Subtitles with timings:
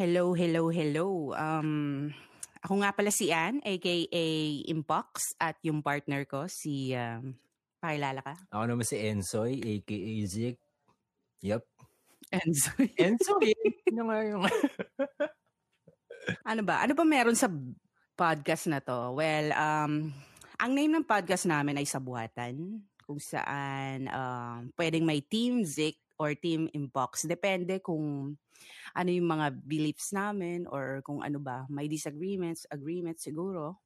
[0.00, 1.36] Hello, hello, hello.
[1.36, 2.08] Um,
[2.64, 4.08] ako nga pala si Ann, aka
[4.64, 6.96] Impox, at yung partner ko, si...
[6.96, 7.36] Um,
[7.84, 8.32] pakilala ka?
[8.48, 10.56] Ako naman si Ensoy, aka Zik.
[11.44, 11.68] Yup.
[12.32, 12.88] Ensoy.
[13.12, 13.52] Ensoy!
[13.92, 14.42] ano nga yung...
[16.48, 16.80] ano ba?
[16.80, 17.52] Ano ba meron sa
[18.16, 19.12] podcast na to?
[19.20, 20.08] Well, um,
[20.56, 22.56] ang name ng podcast namin ay Sabuatan,
[23.04, 27.24] kung saan um, pwedeng may Team Zik or Team Impox.
[27.24, 28.36] Depende kung
[28.92, 33.80] ano yung mga beliefs namin or kung ano ba, may disagreements, agreements siguro.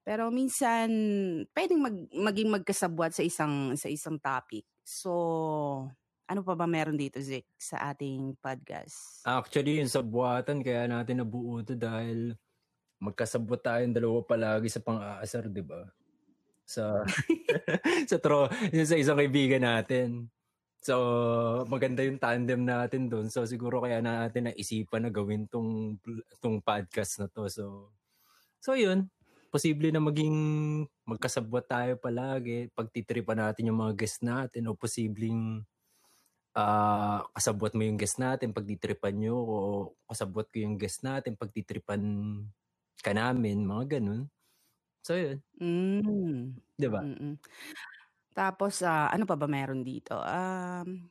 [0.00, 0.88] Pero minsan
[1.52, 4.64] pwedeng mag, maging magkasabwat sa isang sa isang topic.
[4.80, 5.12] So,
[6.24, 9.20] ano pa ba meron dito, Zik, sa ating podcast?
[9.28, 12.32] Actually, yung sabuatan, kaya natin nabuo ito dahil
[13.00, 15.84] magkasabot tayong dalawa palagi sa pang-aasar, di ba?
[16.64, 17.04] Sa,
[18.10, 18.48] sa, tro,
[18.84, 20.32] sa isang kaibigan natin.
[20.78, 20.94] So,
[21.66, 23.26] maganda yung tandem natin doon.
[23.28, 25.98] So, siguro kaya natin naisipan na gawin tong,
[26.38, 27.50] tong podcast na to.
[27.50, 27.90] So,
[28.62, 29.10] so yun.
[29.48, 30.36] Posible na maging
[31.08, 32.70] magkasabwat tayo palagi.
[32.76, 35.64] Pagtitripan natin yung mga guest natin o posibleng
[36.58, 39.56] uh, kasabwat mo yung guest natin pagtitripan nyo o
[40.10, 42.02] kasabwat ko yung guest natin pagtitripan
[43.00, 43.62] ka namin.
[43.62, 44.30] Mga ganun.
[45.00, 45.38] So, yun.
[45.58, 46.58] Mm.
[46.76, 47.00] Di ba?
[47.00, 47.34] Mm-mm.
[48.38, 50.14] Tapos, ah, ano pa ba meron dito?
[50.14, 51.10] Um,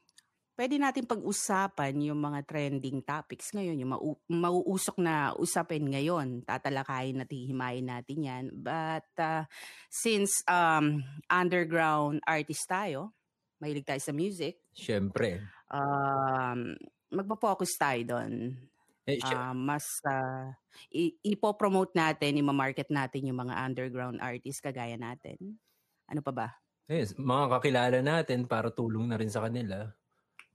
[0.56, 6.48] pwede natin pag-usapan yung mga trending topics ngayon, yung mau- mauusok na usapin ngayon.
[6.48, 8.46] Tatalakayin at hihimayin natin yan.
[8.56, 9.44] But uh,
[9.92, 13.12] since um, underground artist tayo,
[13.60, 15.44] mahilig tayo sa music, Siyempre.
[15.68, 16.80] um,
[17.12, 18.56] magpa-focus tayo doon.
[19.04, 20.52] Eh, syem- Ah, mas uh,
[20.96, 25.60] i- ipopromote natin, i-market natin yung mga underground artists kagaya natin.
[26.08, 26.48] Ano pa ba?
[26.88, 29.92] Yes, mga kakilala natin para tulong na rin sa kanila.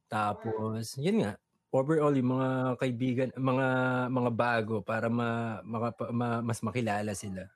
[0.09, 1.33] Tapos, yun nga,
[1.73, 2.51] overall yung mga
[2.81, 3.67] kaibigan, mga
[4.13, 7.49] mga bago para ma, maka, ma- mas makilala sila.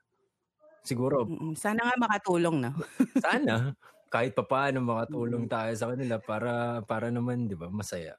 [0.85, 2.71] Siguro, Sana nga makatulong, no?
[3.23, 3.55] sana
[4.13, 8.15] kahit papaano makatulong tayo sa kanila para para naman, 'di ba, masaya.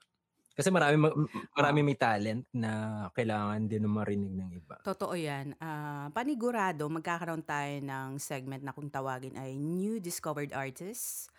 [0.59, 1.15] Kasi marami ma-
[1.55, 4.75] marami may talent na kailangan din marinig ng iba.
[4.83, 5.55] Totoo yan.
[5.63, 11.31] Ah, panigurado, magkakaroon tayo ng segment na kung tawagin ay New Discovered Artists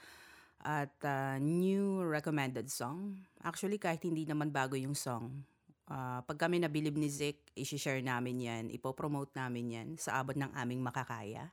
[0.63, 3.19] at ah, New Recommended Song.
[3.43, 5.43] Actually, kahit hindi naman bago yung song,
[5.91, 10.55] ah, pag kami nabilib ni Zik, isi-share namin yan, ipopromote namin yan sa abot ng
[10.55, 11.51] aming makakaya.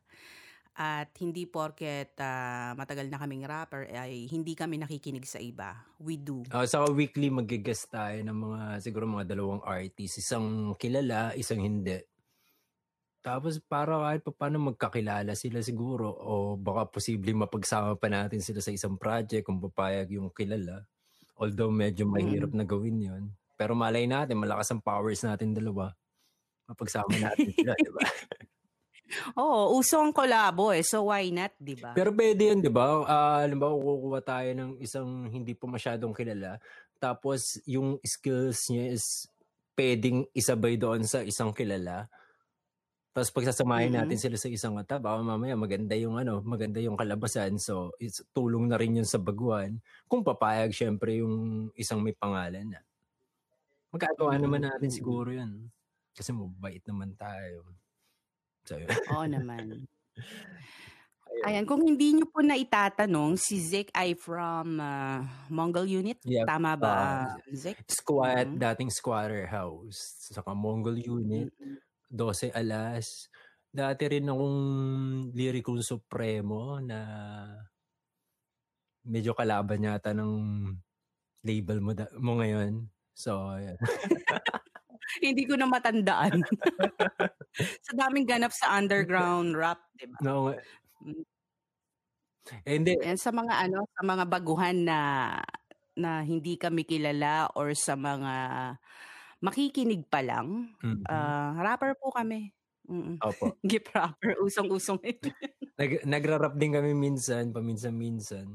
[0.76, 5.72] At hindi porket ah, matagal na kaming rapper ay hindi kami nakikinig sa iba.
[5.96, 6.44] We do.
[6.52, 11.96] Uh, sa weekly mag-guest tayo ng mga siguro mga dalawang artists, isang kilala, isang hindi.
[13.24, 18.60] Tapos para kahit pa paano magkakilala sila siguro o baka posible mapagsama pa natin sila
[18.60, 20.84] sa isang project kung papayag yung kilala.
[21.40, 23.24] Although medyo mahirap na gawin yon
[23.56, 25.90] Pero malay natin, malakas ang powers natin dalawa.
[26.68, 28.04] Mapagsama natin sila, di ba?
[29.36, 30.82] Oo, uso ang kolabo eh.
[30.86, 31.92] So why not, di ba?
[31.92, 33.02] Pero pwede yun, di ba?
[33.02, 36.58] Uh, halimbawa, kukuha tayo ng isang hindi pa masyadong kilala.
[36.96, 39.28] Tapos, yung skills niya is
[39.76, 42.08] pwedeng isabay doon sa isang kilala.
[43.12, 43.98] Tapos pagsasamahin Mhm.
[44.04, 47.56] natin sila sa isang mata, baka mamaya maganda yung ano, maganda yung kalabasan.
[47.56, 49.80] So, it's tulong na rin yun sa baguhan.
[50.04, 52.80] Kung papayag, syempre, yung isang may pangalan na.
[53.88, 55.72] Magkagawa naman natin siguro yun.
[56.12, 57.64] Kasi mabait naman tayo.
[58.66, 58.90] So, yun.
[59.14, 59.86] Oo naman.
[61.46, 66.18] Ayan, kung hindi nyo po na itatanong, si Zik ay from ah, Mongol Unit.
[66.26, 67.78] Yeah, Tama ba, ah, Zik?
[67.86, 68.58] Squat, Mhm.
[68.58, 70.18] dating squatter house.
[70.32, 71.52] Saka Mongol unit,
[72.10, 73.30] 12 alas.
[73.70, 74.58] Dati rin akong
[75.36, 76.98] lyrical supremo na
[79.06, 80.32] medyo kalaban yata ng
[81.44, 82.88] label mo, da- mo ngayon.
[83.14, 83.78] So, ayan.
[85.22, 86.42] Hindi ko na matandaan.
[87.86, 90.18] sa daming ganap sa underground rap, di ba?
[90.20, 90.60] No, eh,
[92.66, 92.94] hindi.
[93.02, 94.98] And sa mga ano, sa mga baguhan na
[95.96, 98.32] na hindi kami kilala or sa mga
[99.40, 101.04] makikinig pa lang, Mhm.
[101.08, 102.52] ah, rapper po kami.
[102.86, 103.18] Mm.
[103.18, 103.56] Opo.
[103.66, 105.00] Gip rapper, usong-usong.
[105.80, 108.46] Nag, nagra-rap din kami minsan, paminsan-minsan.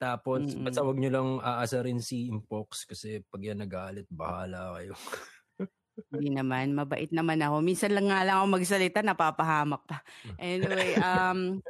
[0.00, 0.64] Tapos, Mm-mm.
[0.66, 4.96] basta wag nyo lang aasarin si Impox kasi pag yan nagalit, bahala kayo.
[6.10, 7.62] Hindi naman, mabait naman ako.
[7.62, 10.02] Minsan lang nga lang ako magsalita, napapahamak pa.
[10.38, 11.62] Anyway, um,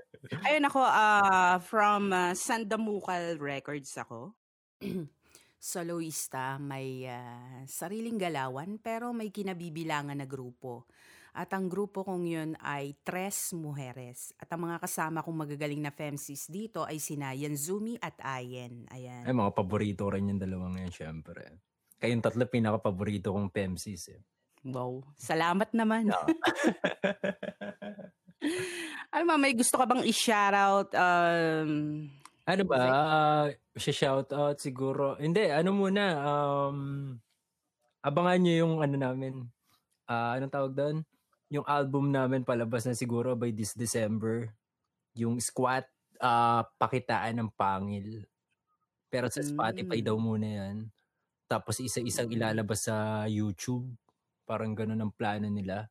[0.49, 4.33] ayun ako, ah, from ah, Sandamukal Records ako.
[5.61, 10.89] Soloista, may ah, sariling galawan pero may kinabibilangan na grupo.
[11.35, 14.31] At ang grupo kong yun ay Tres Mujeres.
[14.39, 18.87] At ang mga kasama kong magagaling na femsis dito ay sina Yanzumi at Ayen.
[18.95, 19.27] Ayan.
[19.27, 21.59] Ay, mga paborito rin yung dalawang yan, syempre.
[22.03, 24.21] Kayong tatlo pinaka-paborito kong femsis eh.
[24.65, 25.05] Wow.
[25.15, 26.09] Salamat naman.
[26.09, 26.25] No.
[29.15, 30.91] ano ba, may gusto ka bang i-shoutout?
[30.97, 32.09] Um,
[32.45, 32.77] ano ba?
[32.81, 33.47] Uh,
[33.77, 35.21] shoutout siguro.
[35.21, 36.05] Hindi, ano muna.
[36.25, 36.79] Um,
[38.01, 39.35] abangan nyo yung ano namin.
[40.09, 40.97] Uh, anong tawag doon?
[41.55, 44.51] yung album namin palabas na siguro by this December.
[45.15, 45.87] Yung Squat
[46.19, 48.27] uh, Pakitaan ng Pangil.
[49.07, 50.07] Pero sa Spotify mm.
[50.11, 50.77] daw muna yan.
[51.55, 53.87] Tapos isa-isang ilalabas sa YouTube.
[54.43, 55.87] Parang ganun ang plano nila.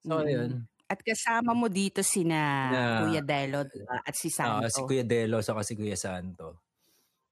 [0.00, 0.24] So, mm.
[0.24, 0.50] ayun.
[0.88, 2.40] At kasama mo dito sina
[2.72, 4.00] na, Kuya Delo diba?
[4.00, 4.64] at si Santo.
[4.64, 6.64] Uh, si Kuya Delo sa si Kuya Santo.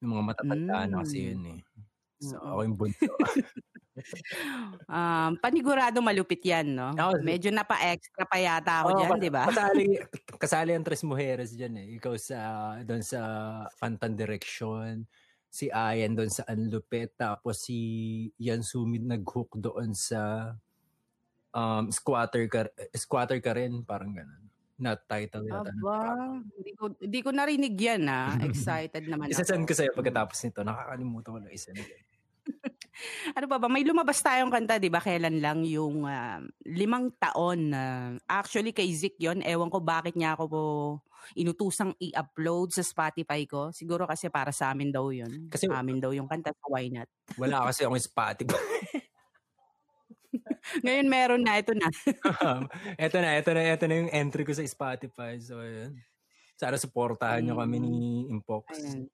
[0.05, 0.89] Yung mga matatanda mm.
[0.93, 1.61] na kasi yun eh.
[2.21, 2.49] So, mm.
[2.53, 3.13] ako yung bunso.
[4.93, 6.93] um, panigurado malupit yan, no?
[7.01, 9.43] Oh, Medyo napa-extra pa yata ako oh, dyan, di ba?
[9.49, 9.85] Kasali,
[10.37, 11.87] kasali ang Tres Mujeres dyan eh.
[11.97, 12.39] Ikaw sa,
[12.85, 13.21] doon sa
[13.81, 15.09] Fantan Direction,
[15.53, 17.77] si Ayan doon sa Anlupit, tapos si
[18.41, 20.57] Yan Sumid nag-hook doon sa
[21.53, 24.49] um, Squatter ka, Squatter ka rin, parang ganun.
[24.81, 25.69] Not title yata.
[25.69, 28.33] Aba, hindi ko, hindi ko narinig yan ah.
[28.49, 29.37] Excited naman ako.
[29.37, 30.65] Isa-send ko sa'yo pagkatapos nito.
[30.65, 31.71] Nakakalimutan ko na isa
[33.37, 33.69] ano pa ba?
[33.69, 35.01] May lumabas tayong kanta, di ba?
[35.01, 37.73] Kailan lang yung uh, limang taon.
[37.73, 40.63] Uh, actually, kay Zik yon Ewan ko bakit niya ako po
[41.39, 43.71] inutusang i-upload sa Spotify ko.
[43.71, 45.47] Siguro kasi para sa amin daw yun.
[45.49, 47.09] Kasi amin daw yung kanta sa Why Not.
[47.39, 48.59] Wala kasi akong Spotify.
[50.85, 51.89] Ngayon meron na, ito na.
[52.97, 55.39] ito na, ito na, ito na yung entry ko sa Spotify.
[55.39, 55.95] So, yun.
[56.57, 57.95] Sana supportahan nyo kami ni
[58.31, 58.71] Impox.
[58.79, 59.11] Ayan.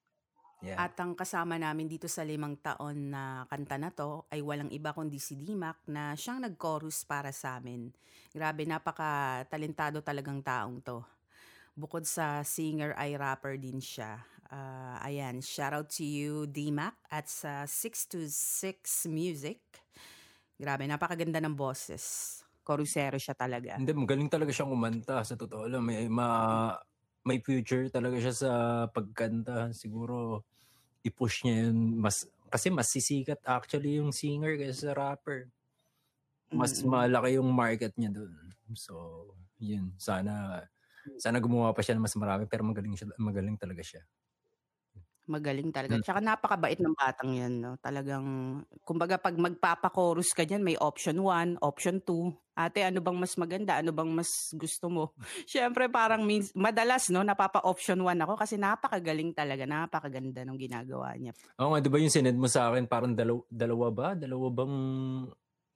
[0.59, 0.75] Yeah.
[0.75, 4.91] At ang kasama namin dito sa limang taon na kanta na to ay walang iba
[4.91, 7.87] kundi si Dimac na siyang nag-chorus para sa amin.
[8.35, 10.99] Grabe, napaka talentado talagang taong to.
[11.79, 14.19] Bukod sa singer ay rapper din siya.
[14.51, 19.63] Uh, ayan, shout out to you Dimac at sa 626 Music.
[20.59, 22.35] Grabe, napakaganda ng boses.
[22.67, 23.79] Chorusero siya talaga.
[23.79, 25.23] Hindi, magaling talaga siyang umanta.
[25.23, 26.75] Sa totoo lang, may, ma,
[27.29, 28.51] may future talaga siya sa
[28.89, 29.69] pagkanta.
[29.77, 30.41] Siguro,
[31.05, 35.47] i-push niya yun mas kasi mas sisikat actually yung singer kaysa sa rapper.
[36.49, 36.89] Mas mm-hmm.
[36.89, 38.33] malaki yung market niya doon.
[38.73, 39.25] So,
[39.61, 39.93] yun.
[40.01, 40.65] Sana
[41.21, 44.01] sana gumawa pa siya ng mas marami pero magaling siya magaling talaga siya.
[45.29, 46.01] Magaling talaga.
[46.01, 46.01] Hmm.
[46.01, 47.77] Tsaka napakabait ng batang yan, no?
[47.77, 48.25] Talagang,
[48.81, 52.57] kumbaga pag magpapa-chorus ka dyan, may option 1, option 2.
[52.57, 53.77] Ate, ano bang mas maganda?
[53.77, 55.13] Ano bang mas gusto mo?
[55.51, 57.21] Siyempre, parang means, madalas, no?
[57.21, 59.69] Napapa-option 1 ako kasi napakagaling talaga.
[59.69, 61.37] Napakaganda ng ginagawa niya.
[61.61, 64.07] Oo nga, di ba yung sinend mo sa akin, parang dalaw, dalawa ba?
[64.17, 64.75] Dalawa bang,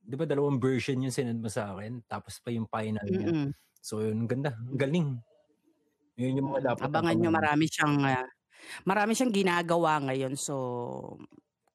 [0.01, 2.01] di ba dalawang version yung sinend mo sa akin?
[2.09, 3.29] Tapos pa yung final niya.
[3.29, 3.49] Mm-hmm.
[3.85, 4.57] So, yun, ganda.
[4.73, 5.21] Galing.
[6.17, 6.89] Yun yung mga dapat.
[6.89, 8.25] Abangan nyo, marami siyang uh,
[8.85, 10.55] Marami siyang ginagawa ngayon so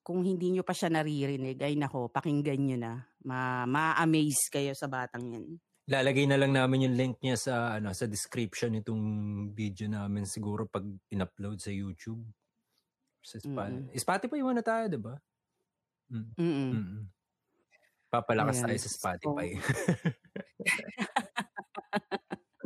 [0.08, 3.04] kung hindi nyo pa siya naririnig, ay nako, pakinggan nyo na.
[3.28, 5.60] Ma- ma-amaze kayo sa batang yan.
[5.84, 9.04] Lalagay na lang namin yung link niya sa ano sa description nitong
[9.52, 12.24] video namin siguro pag in-upload sa YouTube.
[13.20, 13.72] Sa Spotify.
[13.72, 14.00] Mm-hmm.
[14.00, 15.14] Spotify muna tayo, 'di ba?
[16.08, 16.28] Mm.
[16.40, 16.70] Mm-hmm.
[16.72, 17.02] Mm-hmm.
[18.08, 18.68] Papalakas Ayan.
[18.68, 19.48] tayo sa Spotify.
[19.60, 19.60] So,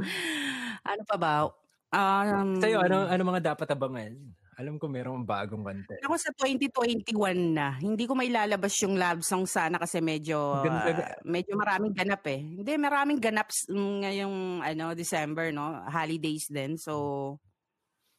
[0.91, 1.62] ano pa ba?
[1.93, 4.17] Um, Sa'yo, ano, ano mga dapat abangan?
[4.57, 5.97] Alam ko merong bagong kanta.
[6.05, 11.57] Ako sa 2021 na, hindi ko mailalabas yung love song sana kasi medyo uh, medyo
[11.57, 12.41] maraming ganap eh.
[12.41, 15.85] Hindi, maraming ganap ngayong ano, December, no?
[15.89, 16.77] Holidays din.
[16.77, 17.37] So,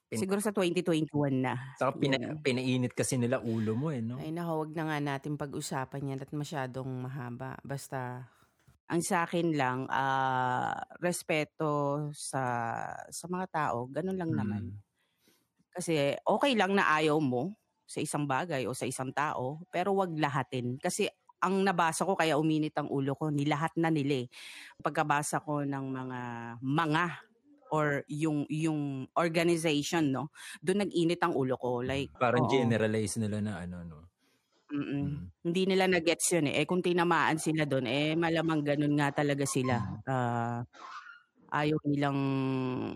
[0.09, 1.09] Pin- siguro sa 2021
[1.41, 1.57] na.
[1.77, 2.37] Saka pina- yeah.
[2.41, 4.17] pinainit kasi nila ulo mo eh, no?
[4.21, 7.57] Ay, naku, wag na nga natin pag-usapan yan at masyadong mahaba.
[7.65, 8.29] Basta
[8.93, 11.71] ang sa akin lang, ah, respeto
[12.13, 12.43] sa
[13.09, 14.63] sa mga tao, gano'n lang naman.
[14.63, 14.83] Mm.
[15.73, 17.57] Kasi okay lang na ayaw mo
[17.89, 20.77] sa isang bagay o sa isang tao, pero 'wag lahatin.
[20.79, 21.09] Kasi
[21.43, 24.27] ang nabasa ko kaya uminit ang ulo ko, nilahat na nila, eh.
[24.81, 26.21] Pagkabasa ko ng mga
[26.63, 27.05] mga
[27.73, 30.29] or yung yung organization 'no,
[30.63, 32.53] do'n nag-init ang ulo ko like Parang oo.
[32.53, 33.99] generalize nila na ano 'no?
[34.73, 35.29] Mm.
[35.45, 36.63] Hindi nila na-gets yun, eh.
[36.63, 39.77] Eh, kung tinamaan sila dun, eh, malamang ganun nga talaga sila.
[40.09, 40.65] Ah,
[41.53, 42.19] ayaw nilang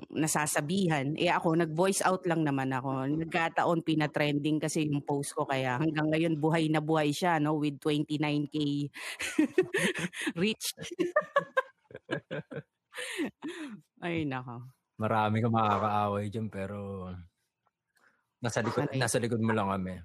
[0.10, 1.13] nasasabihan.
[1.19, 3.05] Eh, ako nag-voice out lang naman ako.
[3.05, 7.77] Nagkataon pina-trending kasi yung post ko kaya hanggang ngayon buhay na buhay siya 'no, with
[7.84, 8.89] 29K
[10.41, 10.74] reach.
[14.05, 14.67] Ay naku.
[14.98, 17.05] Marami kang makakaaway diyan pero
[18.41, 19.98] nasa likod nasa likod mo lang kami.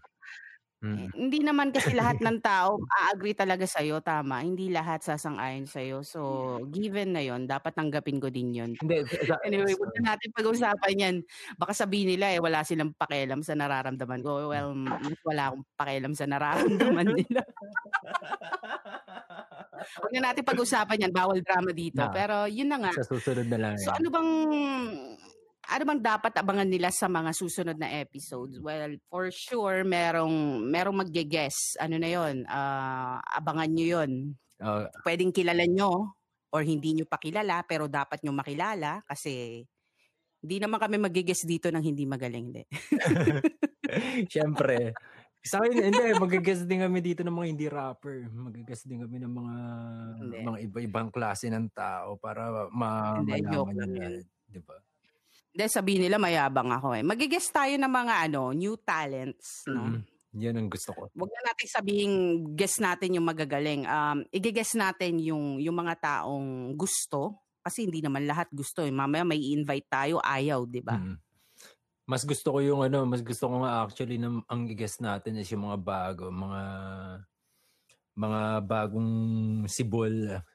[0.83, 1.13] Mm.
[1.15, 4.43] hindi naman kasi lahat ng tao a-agree talaga sa'yo, tama.
[4.43, 6.03] Hindi lahat sasang-ayon sa'yo.
[6.07, 6.21] So,
[6.73, 8.73] given na 'yon, dapat tanggapin ko din 'yon.
[9.29, 11.17] Sa Anyway, sa wag na natin pag-usapan 'yan.
[11.61, 14.51] Baka sabihin nila, eh, wala silang pakialam sa nararamdaman ko.
[14.51, 14.75] Well,
[15.27, 17.43] wala akong pakialam sa nararamdaman nila.
[20.03, 22.01] Wag na natin pag-usapan 'yan, bawal drama dito.
[22.01, 22.09] Na.
[22.13, 22.95] Pero 'yun na nga.
[22.95, 23.97] Sa susunod na lang So, yan.
[23.97, 24.31] ano bang
[25.69, 28.59] ano bang dapat abangan nila sa mga susunod na episodes?
[28.61, 31.79] Well, for sure merong merong magge-guess.
[31.81, 32.45] Ano na 'yon?
[32.51, 34.13] Ah, abangan niyo 'yon.
[34.61, 34.93] Oo.
[35.05, 36.17] Puwedeng kilala niyo
[36.53, 39.65] or hindi niyo pa kilala pero dapat niyo makilala kasi
[40.45, 42.65] hindi naman kami magge-guess dito ng hindi magaling, hindi.
[44.33, 44.97] Siyempre.
[45.43, 48.31] Sa'kin hindi, magge-guess din kami dito ng mga hindi rapper.
[48.31, 49.57] Magge-guess din kami ng mga
[50.21, 50.53] Hindi.
[50.53, 54.23] mga iba-ibang klase ng tao para ma Hindi, malaman nila.
[54.47, 54.79] 'di ba?
[55.53, 57.05] Hindi, sabihin nila mayabang ako, eh.
[57.05, 60.01] Magge-guess tayo ng mga ano, new talents, no?
[60.01, 60.01] Mm.
[60.41, 61.13] Yan ang gusto ko.
[61.13, 62.17] Wag na natin sabihing
[62.57, 63.85] guess natin yung magagaling.
[63.85, 68.81] Um, ige-guess natin yung yung mga taong gusto kasi hindi naman lahat gusto.
[68.81, 68.89] Eh.
[68.89, 70.97] Mamaya may invite tayo, ayaw, 'di ba?
[70.97, 71.21] Mm.
[72.09, 75.53] Mas gusto ko yung ano, mas gusto ko nga actually na ang i-guess natin is
[75.53, 76.63] yung mga bago, mga
[78.17, 79.13] mga bagong
[79.69, 80.13] sibol.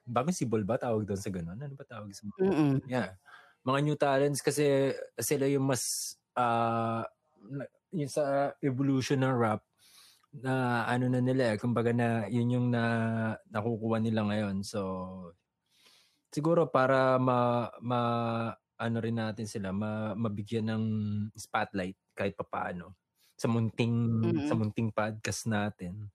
[0.10, 1.58] Bagong sibol ba tawag doon sa ganun?
[1.62, 2.82] Ano ba tawag sa Mm.
[2.90, 3.14] Yeah.
[3.68, 6.16] Mga new talents kasi sila yung mas
[7.52, 9.62] na- yung sa evolution ng rap
[10.44, 12.84] na ano na nila eh, kumbaga na yun yung na
[13.52, 14.64] nakukuha nila ngayon.
[14.64, 14.82] So
[16.34, 18.00] siguro para ma, ma
[18.78, 20.86] ano rin natin sila ma, mabigyan ng
[21.40, 22.94] spotlight kahit papaano
[23.38, 23.96] sa munting
[24.46, 24.60] sa Mm.
[24.60, 26.10] munting podcast natin,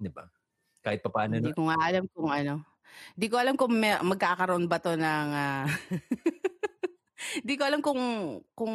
[0.00, 0.28] 'di ba?
[0.84, 2.64] Kahit papaano Hindi na, ko nga alam kung ano.
[3.16, 5.66] Hindi ko alam kung may, magkakaroon ba to ng ah,
[7.42, 8.00] Hindi ko alam kung
[8.54, 8.74] kung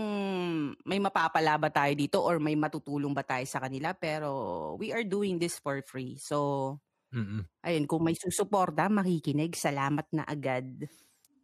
[0.84, 4.30] may mapapala ba tayo dito or may matutulong ba tayo sa kanila pero
[4.76, 6.20] we are doing this for free.
[6.20, 6.78] So,
[7.12, 7.48] Mm-mm.
[7.66, 10.88] ayun, kung may susuporta, makikinig, salamat na agad.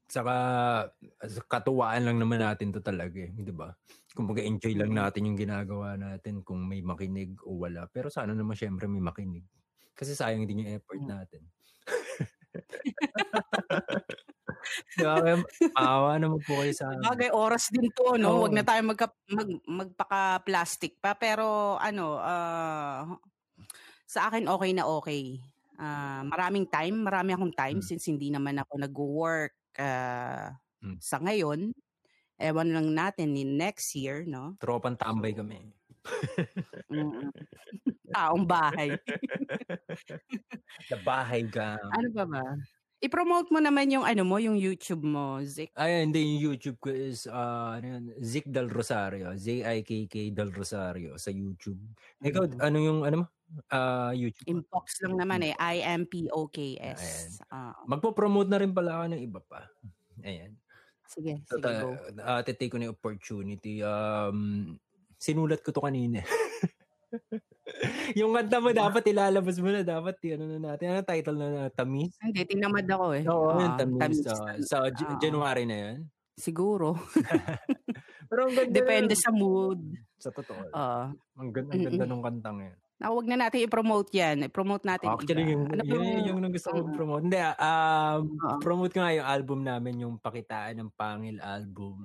[0.09, 0.33] Saka
[1.45, 3.77] katuwaan lang naman natin to talaga eh, 'di ba?
[4.17, 7.85] Kumbaga enjoy lang natin yung ginagawa natin kung may makinig o wala.
[7.93, 9.45] Pero sana naman syempre may makinig.
[9.93, 11.05] Kasi sayang din yung effort Mm.
[11.05, 11.41] natin.
[14.99, 15.21] Ba?
[15.23, 15.35] Kaya
[15.75, 17.03] Maawa naman po kayo sa amin.
[17.05, 18.43] Sabagay, oras din to, no?
[18.43, 18.57] Wag Oo.
[18.57, 21.15] na tayo magka, mag, magpaka-plastic pa.
[21.15, 23.05] Pero, ano, ah,
[24.05, 25.39] sa akin okay na okay.
[25.79, 27.87] Ah, maraming time, marami akong time Mm.
[27.87, 30.97] since hindi naman ako nag-work ah, Mm.
[30.99, 31.71] sa ngayon.
[32.39, 34.55] Ewan lang natin in next year, no?
[34.63, 35.59] Tropang tambay kami.
[36.87, 37.31] Mm.
[38.15, 38.95] Taong bahay.
[40.89, 41.77] Sa bahay ka.
[41.93, 42.43] Ano pa ba?
[42.99, 45.71] I-promote mo naman yung ano mo, yung YouTube mo, Zik.
[45.73, 46.19] Ay, hindi.
[46.19, 49.31] Yung YouTube ko is, ah, ano yun, Zik Del Rosario.
[49.33, 51.79] Z-I-K-K Del Rosario sa YouTube.
[52.19, 52.59] Ikaw, Mm.
[52.59, 53.25] ano yung, ano mo?
[53.67, 54.45] Ah, YouTube?
[54.45, 55.55] Inbox lang naman eh.
[55.55, 57.39] I-M-P-O-K-S.
[57.47, 59.63] Ah, Magpo-promote na rin pala ako ng iba pa.
[60.21, 60.59] Ayan.
[61.09, 61.89] sige, So, sige, ta- go.
[62.21, 63.81] uh, take ko na yung opportunity.
[63.81, 64.77] Um,
[65.17, 66.21] sinulat ko to kanina.
[68.19, 69.81] yung kanta mo dapat ilalabas mo na.
[69.81, 70.85] Dapat, ano na natin.
[70.89, 71.63] Ano title na na?
[71.69, 72.13] Tamis?
[72.19, 73.23] Hindi, tinamad ako eh.
[73.25, 73.99] Oo, yung Ah, tamis.
[73.99, 74.19] tamis.
[74.65, 75.19] sa J- Oo.
[75.19, 75.97] January na yan.
[76.35, 76.95] Siguro.
[78.29, 78.71] Pero ang ganda.
[78.71, 79.21] Depende nun.
[79.21, 79.79] sa mood.
[80.15, 80.61] Sa totoo.
[80.69, 81.03] Oo.
[81.11, 82.77] ang ganda, ang ganda nung kantang yan.
[82.99, 84.37] Naku, wag na natin i-promote yan.
[84.45, 85.51] I-promote natin Actually, iba.
[85.55, 86.91] yung, Ano yun, bang- yung, yung gusto ko Oo.
[86.91, 87.23] promote.
[87.23, 92.03] Hindi, ah, um, promote ko nga yung album namin, yung Pakitaan ng Pangil album.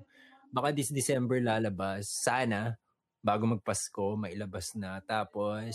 [0.48, 2.06] Baka this December lalabas.
[2.06, 2.78] Sana,
[3.24, 5.00] bago magpasko, mailabas na.
[5.02, 5.72] Tapos,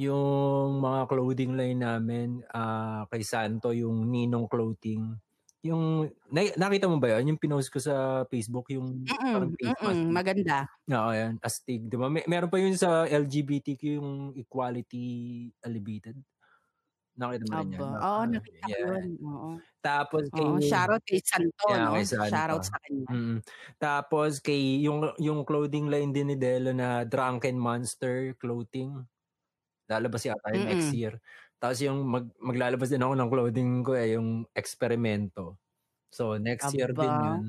[0.00, 5.02] yung mga clothing line namin, ah, kay Santo, yung Ninong Clothing.
[5.60, 7.36] Yung, na- nakita mo ba yun?
[7.36, 10.00] Yung pinost ko sa Facebook, yung parang Mm-mm, face mask.
[10.00, 10.56] mm-mm, maganda.
[10.90, 11.36] Oo, yan.
[11.44, 11.86] Astig.
[11.86, 12.08] Di ba?
[12.08, 15.04] May, meron pa yun sa LGBTQ, yung equality
[15.62, 16.16] elevated.
[17.20, 17.76] Nakita mo rin yan.
[17.76, 17.88] Aba.
[17.92, 18.80] Oo, Ah, nakita ko yeah.
[18.96, 19.08] yun.
[19.20, 19.48] Oo.
[19.80, 20.44] Tapos kay...
[20.44, 21.92] Oo, shoutout kay Santo, Yeah, no?
[21.92, 22.32] kay Santo.
[22.32, 23.06] Shoutout sa kanya.
[23.12, 23.38] Mm.
[23.76, 28.96] Tapos kay yung yung clothing line din ni Delo na Drunken Monster clothing.
[29.86, 30.96] Lalabas yata yun next Mm-mm.
[30.96, 31.14] year.
[31.60, 35.60] Tapos yung mag, maglalabas din ako ng clothing ko eh, yung eksperimento.
[36.08, 37.36] So next year din Aba.
[37.36, 37.42] yun.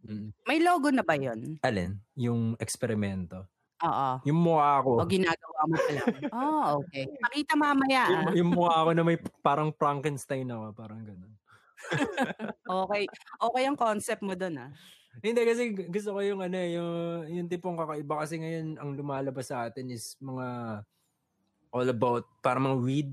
[0.00, 0.28] Mm.
[0.46, 1.58] May logo na ba yun?
[1.60, 1.98] Alin?
[2.16, 3.44] Yung eksperimento.
[3.80, 4.08] Oo.
[4.28, 4.90] Yung mukha ko.
[5.00, 6.06] O ginagawa mo pa lang.
[6.36, 7.04] Oh, okay.
[7.16, 8.02] Pakita mamaya.
[8.06, 8.32] yung, ah.
[8.36, 10.76] yung mukha ko na may parang Frankenstein ako.
[10.76, 11.32] Parang ganun.
[12.70, 13.08] Okay.
[13.40, 14.70] Okay ang concept mo doon, ah.
[15.24, 16.92] Hindi kasi gu- gusto ko yung ano eh, yung
[17.26, 20.80] yung tipong kakaiba kasi ngayon ang lumalabas sa atin is mga
[21.74, 23.10] all about para mga weed.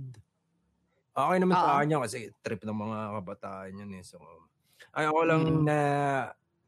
[1.18, 4.04] Okay naman sa kanya kasi trip ng mga kabataan yun eh.
[4.06, 4.22] So,
[4.94, 5.62] ayoko lang Mm.
[5.66, 5.78] na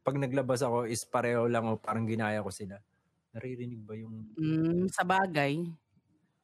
[0.02, 2.82] pag naglabas ako is pareho lang o parang ginaya ko sila.
[3.30, 5.62] Naririnig ba yung Mm, sa bagay.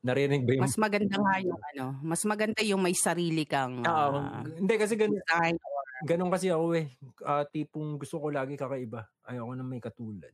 [0.06, 0.62] Narinig ba yung...
[0.62, 4.18] Mas maganda nga yung ano, mas maganda yung may sarili kang Oo.
[4.22, 5.56] uh, Hindi kasi ganun, design
[6.04, 6.92] ganun kasi ako eh.
[7.24, 9.08] Ah, tipong gusto ko lagi kakaiba.
[9.24, 10.32] Ayoko na may katulad.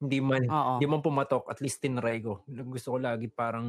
[0.00, 0.80] Hindi man, Oo.
[0.80, 2.40] hindi man pumatok, at least tinry ko.
[2.48, 3.68] Gusto ko lagi parang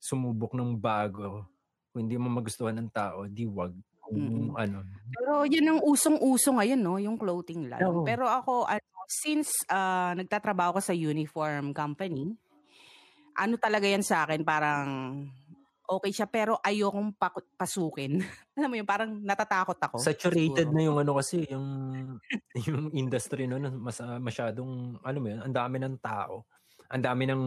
[0.00, 1.44] sumubok ng bago.
[1.92, 3.76] Kung hindi mo magustuhan ng tao, di wag.
[4.00, 4.16] Kung
[4.50, 4.56] Mm-mm.
[4.56, 4.84] ano.
[5.12, 6.96] Pero yan ang usong-uso ngayon, no?
[7.00, 7.84] Yung clothing line.
[7.84, 8.04] Oo.
[8.04, 12.34] Pero ako, ano, since ah, nagtatrabaho ko sa uniform company,
[13.34, 14.88] ano talaga yan sa akin, parang
[15.84, 18.18] okay siya, pero ayokong pak- pasukin.
[18.56, 19.96] Alam mo yun, parang natatakot ako.
[20.00, 20.74] Saturated siguro.
[20.74, 21.66] na yung ano kasi, yung
[22.68, 26.48] yung industry no, mas ah, masyadong ano mo yun, ang dami ng tao.
[26.88, 27.42] Ang dami ng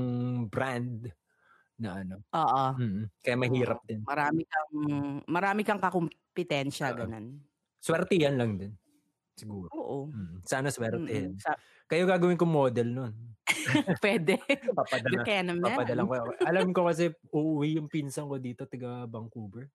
[0.49, 1.07] brand
[1.77, 2.15] na ano.
[2.33, 2.63] Oo.
[2.77, 3.03] Mm.
[3.21, 4.01] Kaya mahirap din.
[4.01, 4.73] Marami kang,
[5.29, 6.97] marami kang kakumpetensya, Oo.
[7.05, 7.25] ganun.
[7.77, 8.73] Swerte yan lang din.
[9.38, 9.70] Siguro.
[9.70, 9.98] Oo.
[10.10, 10.41] Mm.
[10.41, 11.38] Sana swerte yan.
[11.38, 11.44] Mm-mm.
[11.46, 11.53] Sa,
[11.88, 13.13] Kayo gagawin ko model nun.
[14.03, 14.41] pwede.
[14.74, 15.24] Papadala.
[15.24, 15.72] Kaya naman.
[15.72, 16.13] Papadala ko.
[16.44, 19.70] Alam ko kasi uuwi yung pinsan ko dito, taga Vancouver.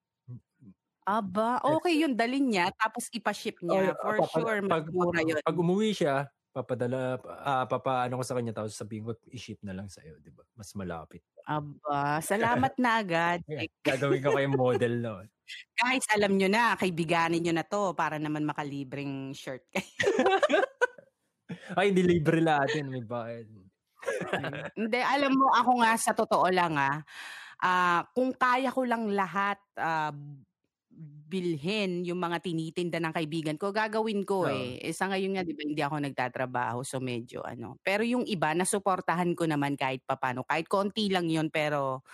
[1.03, 3.91] Aba, okay yun, dalin niya, tapos ipaship niya.
[3.91, 5.39] Oh, For papa- sure, pag, mura yun.
[5.43, 9.89] Pag umuwi siya, papadala, ah, papaano ko sa kanya, tapos sabihin ko, i-ship na lang
[9.89, 10.45] sa'yo, di ba?
[10.53, 11.25] Mas malapit.
[11.49, 13.41] Aba, salamat na agad.
[13.81, 15.27] Gagawin ko kayong model nun.
[15.81, 19.89] Guys, alam nyo na, kaibiganin nyo na to para naman makalibreng shirt kayo.
[21.77, 23.49] Ay, hindi libre natin, may bayad.
[24.77, 27.01] Hindi, alam mo, ako nga sa totoo lang ah,
[27.65, 30.13] ah, kung kaya ko lang lahat ah,
[31.33, 34.53] bilhin yung mga tinitinda ng kaibigan ko, gagawin ko Oo.
[34.53, 34.77] eh.
[34.85, 34.93] eh.
[34.93, 37.81] Sa ngayon nga, di ba, hindi ako nagtatrabaho, so medyo ano.
[37.81, 40.45] Pero yung iba, nasuportahan ko naman kahit papano.
[40.45, 42.05] Kahit konti lang yun, pero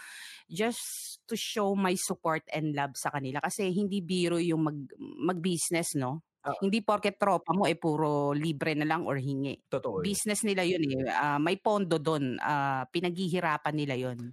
[0.48, 3.42] just to show my support and love sa kanila.
[3.42, 6.22] Kasi hindi biro yung mag, mag-business, no?
[6.46, 6.62] Oo.
[6.62, 10.18] Hindi porket tropa mo, eh puro libre na lang or hingi Totoo yun.
[10.18, 11.10] business nila yun eh.
[11.10, 12.38] Ah, may pondo doon.
[12.42, 14.30] Ah, pinaghihirapan nila yun.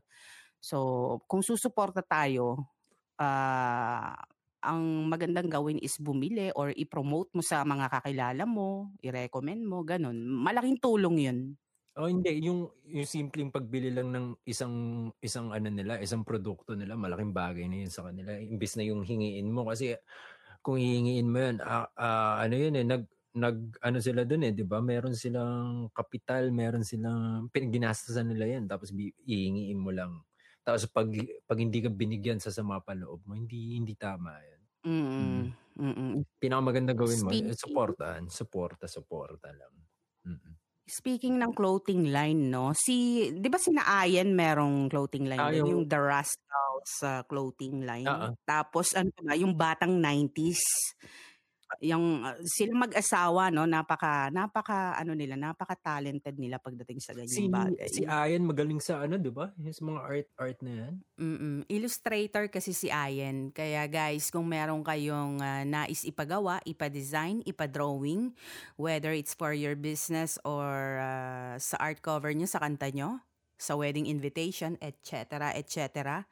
[0.61, 2.69] So, kung susuporta tayo,
[3.19, 4.17] ah,
[4.65, 10.17] ang magandang gawin is bumili or i-promote mo sa mga kakilala mo, i-recommend mo, ganun.
[10.25, 11.39] Malaking tulong yun.
[11.95, 12.43] Oh, hindi.
[12.43, 17.71] Yung, yung simpleng pagbili lang ng isang, isang ano nila, isang produkto nila, malaking bagay
[17.71, 18.35] na yun sa kanila.
[18.35, 19.63] Imbis na yung hingiin mo.
[19.63, 19.95] Kasi
[20.59, 23.03] kung hihingiin mo yun, ah, ah, ano yun eh, nag,
[23.37, 24.83] nag, ano sila dun eh, di ba?
[24.83, 28.91] Meron silang kapital, meron silang, pinaginastasan nila yan, tapos
[29.23, 30.19] hihingiin mo lang.
[30.67, 31.07] Tapos pag,
[31.47, 34.54] pag hindi ka binigyan sa sama pa loob mo, hindi, hindi tama yan.
[34.85, 35.43] Mm.
[35.75, 36.23] Mm-mm.
[36.39, 39.73] Pinakamaganda gawin mo, eh, Speaking- supportahan, suporta, suporta lang.
[40.23, 40.53] Mm-mm.
[40.85, 42.69] Speaking ng clothing line, no?
[42.71, 47.81] Si, 'di ba si Naayan merong clothing line Ah, yung- yung The Rascals uh, clothing
[47.81, 48.05] line.
[48.05, 48.37] Oo.
[48.45, 50.61] Tapos ano pa ba, yung Batang 90s.
[51.83, 53.67] Yung uh, sila mag-asawa, no?
[53.67, 57.87] Napaka napaka ano nila, napaka talented nila pagdating sa ganyang Si, bagay.
[57.91, 59.51] si Ayan magaling sa ano, di ba?
[59.59, 60.93] Yung mga art, art na yan.
[61.19, 61.57] Mm-mm.
[61.67, 63.51] Illustrator kasi si Ayen.
[63.51, 68.31] Kaya guys, kung meron kayong ah, nais ipagawa, ipa-design, ipa-drawing,
[68.79, 73.19] whether it's for your business or ah, sa art cover nyo, sa kanta nyo,
[73.55, 76.23] sa wedding invitation, etc., etc.,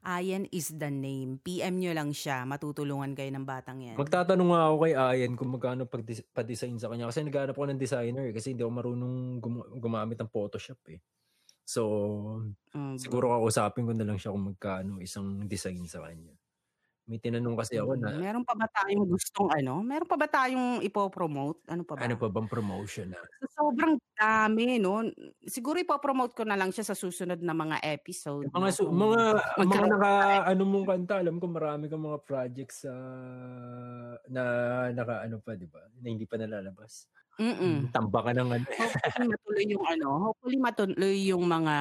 [0.00, 1.36] Ayen is the name.
[1.44, 2.48] PM nyo lang siya.
[2.48, 3.96] Matutulungan kayo ng batang yan.
[4.00, 7.12] Magtatanong nga ako kay Ayan kung magkano pag pa-design sa kanya.
[7.12, 11.04] Kasi naghanap ako ng designer eh, kasi hindi ako marunong gum- gumamit ng Photoshop eh.
[11.68, 11.82] So,
[12.74, 16.32] Mm, siguro kausapin ko na lang siya kung magkano isang design sa kanya.
[17.10, 18.02] May tinanong kasi ako mm.
[18.06, 19.82] na, Meron pa ba tayong gustong ano?
[19.82, 21.58] Meron pa ba tayong ipopromote?
[21.66, 22.06] Ano pa ba?
[22.06, 23.18] ano pa bang promotion na?
[23.42, 25.02] So, sobrang dami, no?
[25.42, 28.46] Siguro ipopromote ko na lang siya sa susunod na mga episode.
[28.54, 28.70] Mga, no?
[28.70, 29.20] su- mga,
[29.58, 30.12] mga naka,
[30.54, 32.94] ano mong kanta, alam ko marami kang mga projects sa,
[34.30, 34.42] na,
[34.94, 35.82] naka, ano pa, di ba?
[35.98, 37.10] Na hindi pa nalalabas.
[37.42, 37.90] Mm-mm.
[37.90, 38.66] Tamba ka ng ano.
[38.70, 41.76] Hopefully matuloy yung ano, hopefully matuloy yung mga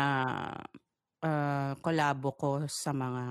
[1.21, 3.23] uh, kolabo ko sa mga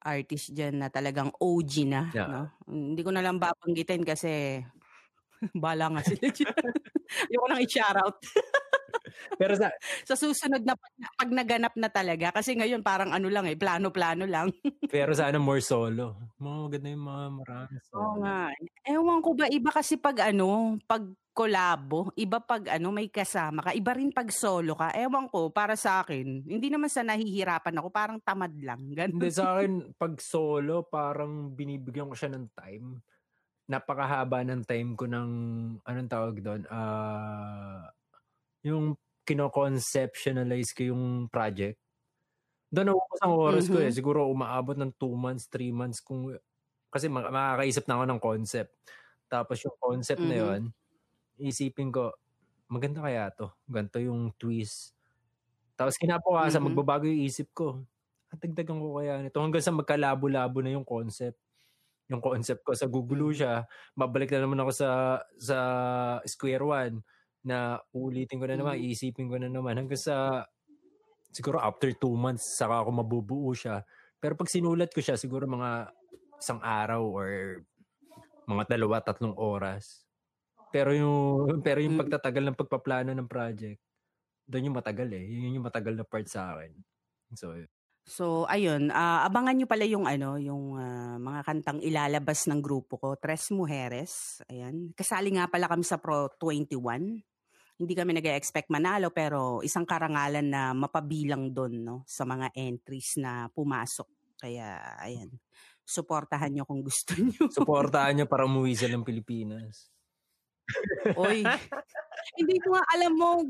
[0.00, 2.02] artist dyan na talagang OG na.
[2.12, 2.28] Yeah.
[2.28, 2.42] No?
[2.66, 4.60] Hindi ko na lang babanggitin kasi
[5.64, 6.56] bala nga sila dyan.
[7.30, 8.16] Ayoko nang i-shoutout.
[9.40, 9.68] Pero sa,
[10.06, 12.30] sa susunod na pag, pag naganap na talaga.
[12.30, 14.54] Kasi ngayon parang ano lang eh, plano-plano lang.
[14.86, 16.16] pero sana more solo.
[16.38, 17.98] Mga maganda yung mga marami solo.
[17.98, 18.54] Oo nga.
[18.86, 21.02] Ewan ko ba, iba kasi pag ano, pag
[21.40, 24.92] kolabo, iba pag ano, may kasama ka, iba rin pag solo ka.
[24.92, 28.84] Ewan ko, para sa akin, hindi naman sa nahihirapan ako, parang tamad lang.
[28.98, 29.16] Ganun.
[29.16, 33.00] Hindi sa akin, pag solo, parang binibigyan ko siya ng time.
[33.72, 35.30] Napakahaba ng time ko ng,
[35.80, 36.62] anong tawag doon?
[36.68, 37.88] Ah,
[38.60, 41.80] yung kino-conceptualize ko yung project.
[42.70, 43.90] Doon ako ang oras ko eh.
[43.90, 43.96] Mhm.
[43.96, 46.36] Siguro umaabot ng 2 months, 3 months kung
[46.90, 48.72] kasi mak- makakaisip na ako ng concept.
[49.30, 50.42] Tapos yung concept na Mhm.
[50.42, 50.62] yon
[51.42, 52.12] isipin ko,
[52.70, 53.50] maganda kaya to.
[53.68, 54.94] Ganito yung twist.
[55.78, 56.66] Tapos kinabukasan, Mhm.
[56.66, 57.84] magbabago yung isip ko.
[58.32, 59.38] Ah, dagdagan ko kaya nito.
[59.42, 61.38] Hanggang sa magkalabo-labo na yung concept.
[62.10, 63.64] Yung concept ko, sa gugulo siya,
[63.98, 64.90] mabalik na naman ako sa
[65.40, 65.58] sa
[66.28, 66.94] square one
[67.46, 68.82] na ulitin ko na naman, Mhm.
[68.82, 69.78] iisipin ko na naman.
[69.80, 70.44] Hanggang sa,
[71.32, 73.84] siguro after two months, saka ako mabubuo siya.
[74.22, 75.92] Pero pag sinulat ko siya, siguro mga
[76.42, 77.28] isang araw or
[78.48, 80.04] mga dalawa, tatlong oras.
[80.72, 81.14] Pero yung
[81.66, 82.02] pero yung Mm.
[82.06, 83.78] pagtatagal ng pagpaplano ng project,
[84.46, 85.24] doon yung matagal eh.
[85.26, 86.72] Yun yung matagal na part sa akin.
[87.34, 87.54] So,
[88.02, 92.98] So ayun, ah, abangan niyo pala yung ano, yung ah, mga kantang ilalabas ng grupo
[92.98, 94.42] ko, Tres Mujeres.
[94.50, 94.90] Ayan.
[94.96, 97.22] Kasali nga pala kami sa Pro 21.
[97.80, 103.48] Hindi kami nag-expect manalo pero isang karangalan na mapabilang doon no sa mga entries na
[103.54, 104.08] pumasok.
[104.36, 105.30] Kaya ayan.
[105.84, 107.48] Suportahan niyo kung gusto niyo.
[107.52, 109.88] suportahan niyo para umuwi sila ng Pilipinas.
[111.16, 111.42] Oy.
[112.38, 113.42] Hindi ko nga alam mo,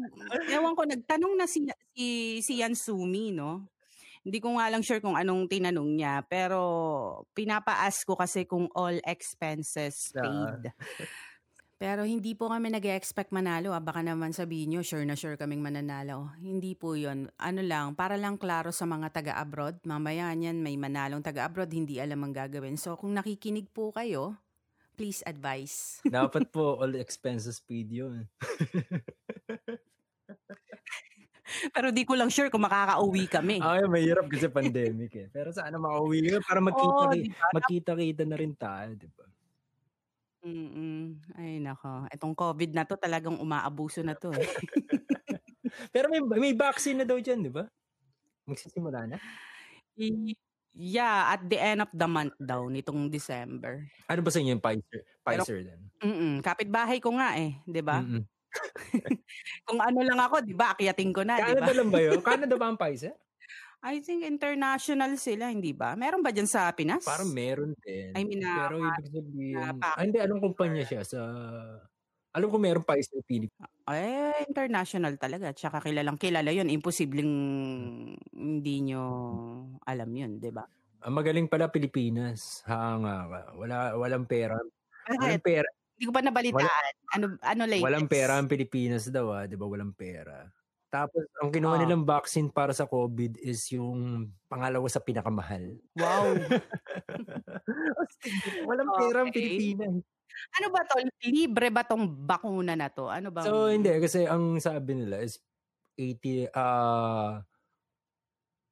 [0.49, 2.07] ewan ko nagtanong na si si,
[2.41, 3.67] si Yansumi, no?
[4.21, 6.61] Hindi ko nga lang sure kung anong tinanong niya, pero
[7.33, 10.69] pinapaas ko kasi kung all expenses paid.
[11.81, 13.73] Pero hindi po kami nag expect manalo.
[13.73, 13.81] Ah.
[13.81, 16.29] Baka naman sabihin nyo, sure na sure kaming mananalo.
[16.37, 19.81] Hindi po yon Ano lang, para lang klaro sa mga taga-abroad.
[19.89, 22.77] Mamaya niyan, may manalong taga-abroad, hindi alam ang gagawin.
[22.77, 24.37] So kung nakikinig po kayo,
[25.01, 25.97] please advise.
[26.13, 28.29] Dapat po all expenses paid yun.
[31.73, 33.65] Pero di ko lang sure kung makakauwi kami.
[33.65, 35.27] Ay, mahirap kasi pandemic eh.
[35.33, 37.49] Pero sana makauwi ka para magkita, Oo, di ba?
[37.57, 39.25] magkita-kita na rin tayo, di ba?
[40.41, 41.21] Mm.
[41.37, 44.49] Ay nako, itong COVID na 'to talagang umaabuso na 'to, eh.
[45.95, 47.69] Pero may may vaccine na daw diyan, di ba?
[48.49, 49.19] Magsisimula na?
[50.01, 50.35] I
[50.75, 53.87] yeah, at the end of the month daw nitong December.
[54.07, 55.01] Ano ba sa inyo yung Pfizer?
[55.23, 55.81] Pero Pfizer din.
[56.03, 58.03] mm, kapitbahay ko nga, eh, 'di ba?
[59.67, 61.49] Kung ano lang ako, 'di ba, akyatin ko na, 'di ba?
[61.55, 62.19] Canada lang ba yun?
[62.27, 63.15] Canada ba ang Pfizer?
[63.81, 65.97] I think international sila, hindi ba?
[65.97, 67.01] Meron ba diyan sa Pinas?
[67.01, 68.13] Parang meron din.
[68.13, 71.21] I mean, na Pero ibig sabihin, na ah, hindi, anong kumpanya siya sa...
[72.35, 73.51] Alam ko meron Pfizer Philippines.
[73.91, 75.51] eh, international talaga.
[75.57, 76.71] Tsaka kilalang kilala 'yun.
[76.71, 77.33] Imposibleng
[78.33, 79.03] hindi nyo
[79.83, 80.71] alam 'yun, 'di ba?
[81.03, 82.61] Ang magaling pala Pilipinas.
[82.69, 83.25] Hanga.
[83.57, 84.61] Wala, walang pera.
[85.17, 85.69] Walang pera.
[85.97, 86.95] Hindi ko pa nabalitaan.
[87.17, 87.85] Ano ano latest?
[87.85, 89.67] Walang pera ang Pilipinas daw ah, 'di ba?
[89.71, 90.51] Walang pera.
[90.91, 91.79] Tapos ang kinuha Oh.
[91.79, 95.79] nilang vaccine para sa COVID is yung pangalawa sa pinakamahal.
[95.95, 96.51] Wow.
[98.69, 99.35] Walang pera ang Okay.
[99.35, 100.03] Pilipinas.
[100.61, 100.97] Ano ba 'to?
[101.29, 103.09] Libre ba 'tong bakuna na 'to?
[103.11, 105.39] Ano bang So hindi kasi ang sabi nila is
[105.99, 107.45] 80 ah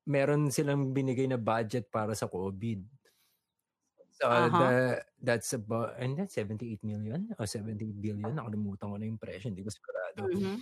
[0.08, 2.80] meron silang binigay na budget para sa COVID.
[4.18, 4.50] So Aha.
[4.50, 8.34] the- that's about and that's 78 million o 70 billion.
[8.34, 10.26] Nakalimutan ko na yung presyo, hindi ko sigurado.
[10.26, 10.58] Mhm.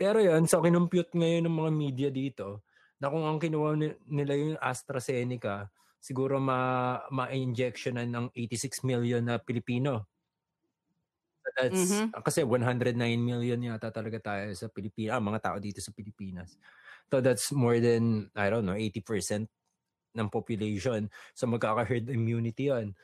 [0.00, 2.64] Pero yun, so kinumpute ngayon ng mga media dito
[3.02, 5.68] na kung ang kinuha ni- nila yung AstraZeneca,
[6.00, 10.08] siguro ma ma-injectionan ng 86 million na Pilipino.
[11.54, 12.14] That's Mhm.
[12.26, 16.58] kasi 109 million yata talaga tayo sa Pilipinas, ah, mga tao dito sa Pilipinas.
[17.12, 19.46] So that's more than I don't know, 80%
[20.16, 21.10] ng population.
[21.38, 22.94] So magkaka-herd immunity 'yon.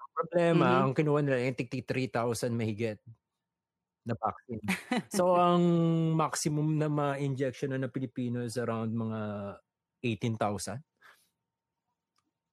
[0.00, 0.86] Ang problema, Mhm.
[0.86, 2.98] ang kinuha nila yung tig 3,000 mahigit
[4.06, 4.62] na vaccine.
[5.10, 5.62] so ang
[6.18, 9.20] maximum na ma-injection na ng Pilipino is around mga
[10.06, 10.84] 18,000.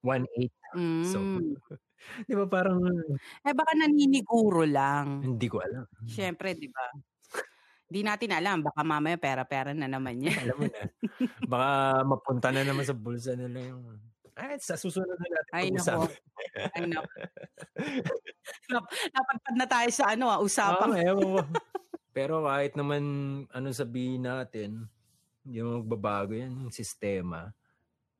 [0.02, 0.52] 1.8.
[1.04, 1.54] So, Hmm.
[2.28, 2.80] di ba parang
[3.42, 5.22] Eh, baka naniniguro lang.
[5.24, 5.86] hindi ko alam.
[6.04, 6.84] Siyempre, 'di ba?
[7.84, 10.50] Di natin alam, baka mamaya pera-pera na naman 'yan.
[10.50, 10.80] Alam mo na.
[11.52, 11.68] Baka
[12.02, 14.00] mapunta na naman sa bulsa nila yung
[14.34, 16.10] ay, sa susunod na natin Ay nako.
[16.74, 17.06] Ay nako.
[18.74, 18.84] Nap
[19.14, 21.44] napadpad na tayo sa ano, ah, Oo, usapang ewan ko.
[22.10, 23.02] Pero kahit naman
[23.48, 24.90] ano sabihin natin,
[25.46, 27.54] yung magbabago yan, yung sistema.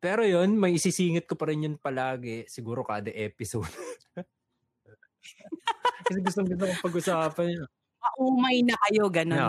[0.04, 3.72] Pero yun, may isisingit ko pa rin yun palagi, siguro kada episode.
[6.04, 7.68] Kasi gusto gusto kong pag-usapan yun.
[8.04, 9.48] maumay na kayo, gano'n.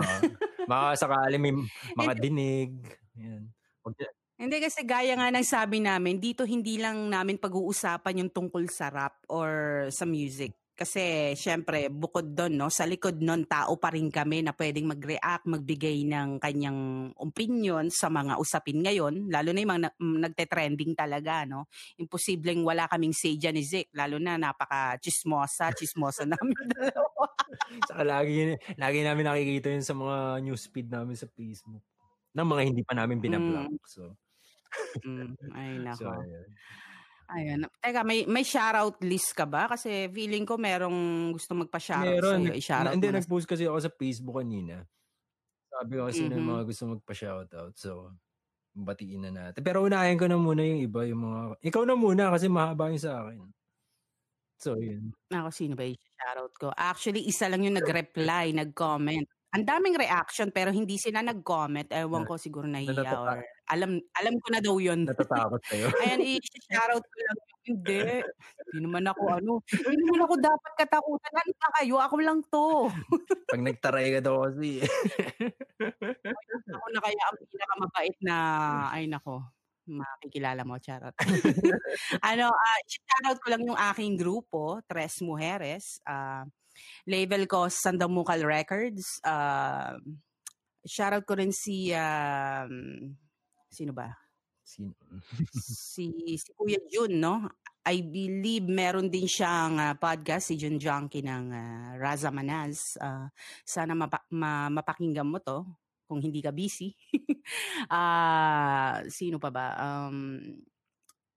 [0.64, 1.52] baka sakali may
[2.00, 2.72] mga dinig.
[3.20, 3.52] Yan.
[4.36, 8.88] Hindi kasi gaya nga ng sabi namin, dito hindi lang namin pag-uusapan yung tungkol sa
[8.88, 10.56] rap or sa music.
[10.76, 15.48] Kasi syempre, bukod doon, no, sa likod nun, tao pa rin kami na pwedeng mag-react,
[15.48, 20.92] magbigay ng kanyang opinion sa mga usapin ngayon, lalo na yung mga na- mm, nagte-trending
[20.92, 21.64] talaga, no.
[21.96, 27.26] Imposibleng wala kaming say dyan ni Zik, lalo na napaka-chismosa, chismosa namin dalawa.
[27.88, 31.82] Saka lagi, lagi namin nakikita yun sa mga newsfeed namin sa Facebook
[32.36, 33.72] ng mga hindi pa namin binablock.
[33.88, 34.16] So,
[35.04, 36.26] Mm, ay so nako.
[37.30, 37.66] Ayun.
[37.66, 37.70] Ayun.
[37.82, 39.66] Teka, may, may shoutout list ka ba?
[39.66, 42.40] Kasi feeling ko merong gusto magpa-shoutout Meron.
[42.46, 42.54] sa'yo.
[42.54, 43.18] I-shoutout hindi, na.
[43.20, 44.86] nag-post kasi ako sa Facebook kanina.
[45.68, 46.48] Sabi ko kasi yung Mhm.
[46.48, 47.74] mga gusto magpa-shoutout.
[47.76, 47.90] So,
[48.76, 49.60] batiin na natin.
[49.64, 51.40] Pero unahin ko na muna yung iba, yung mga...
[51.64, 53.40] Ikaw na muna kasi mahaba yung sa akin.
[54.56, 55.12] So, yun.
[55.28, 56.66] Ako, sino ba yung shoutout ko?
[56.72, 59.28] Actually, isa lang yung nag-reply, nag-comment.
[59.56, 61.88] Ang daming reaction pero hindi sila nag-comment.
[61.88, 63.40] Ewan ko siguro nahiya Natata- or
[63.72, 65.08] alam alam ko na daw yun.
[65.08, 65.88] Natatakot kayo.
[66.04, 67.38] Ayan, i-shoutout ko lang.
[67.66, 68.00] Hindi.
[68.20, 69.52] Hindi naman ako ano.
[69.64, 71.32] Hindi naman ako dapat katakutan.
[71.32, 71.96] Ano ba kayo?
[72.04, 72.66] Ako lang to.
[73.56, 74.84] Pag nagtaray ka daw kasi.
[76.68, 78.36] Ako na kaya ang pinakamabait na,
[78.92, 79.42] ay nako,
[79.88, 81.14] makikilala mo, charot.
[82.30, 85.98] ano, uh, shoutout ko lang yung aking grupo, Tres Mujeres.
[86.06, 86.46] Uh,
[87.06, 89.20] label ko Sandamukal Records.
[89.22, 89.98] Uh,
[90.86, 93.14] shoutout ko rin si, um,
[93.70, 94.14] sino ba?
[94.66, 94.94] Sino?
[95.94, 97.46] si, si Kuya Jun, no?
[97.86, 102.98] I believe meron din siyang uh, podcast, si Jun Junkie ng uh, Raza Manaz.
[102.98, 103.30] Uh,
[103.62, 105.62] sana mapa- ma- mapakinggan mo to
[106.06, 106.90] kung hindi ka busy.
[107.90, 109.66] uh, sino pa ba?
[109.78, 110.42] Um,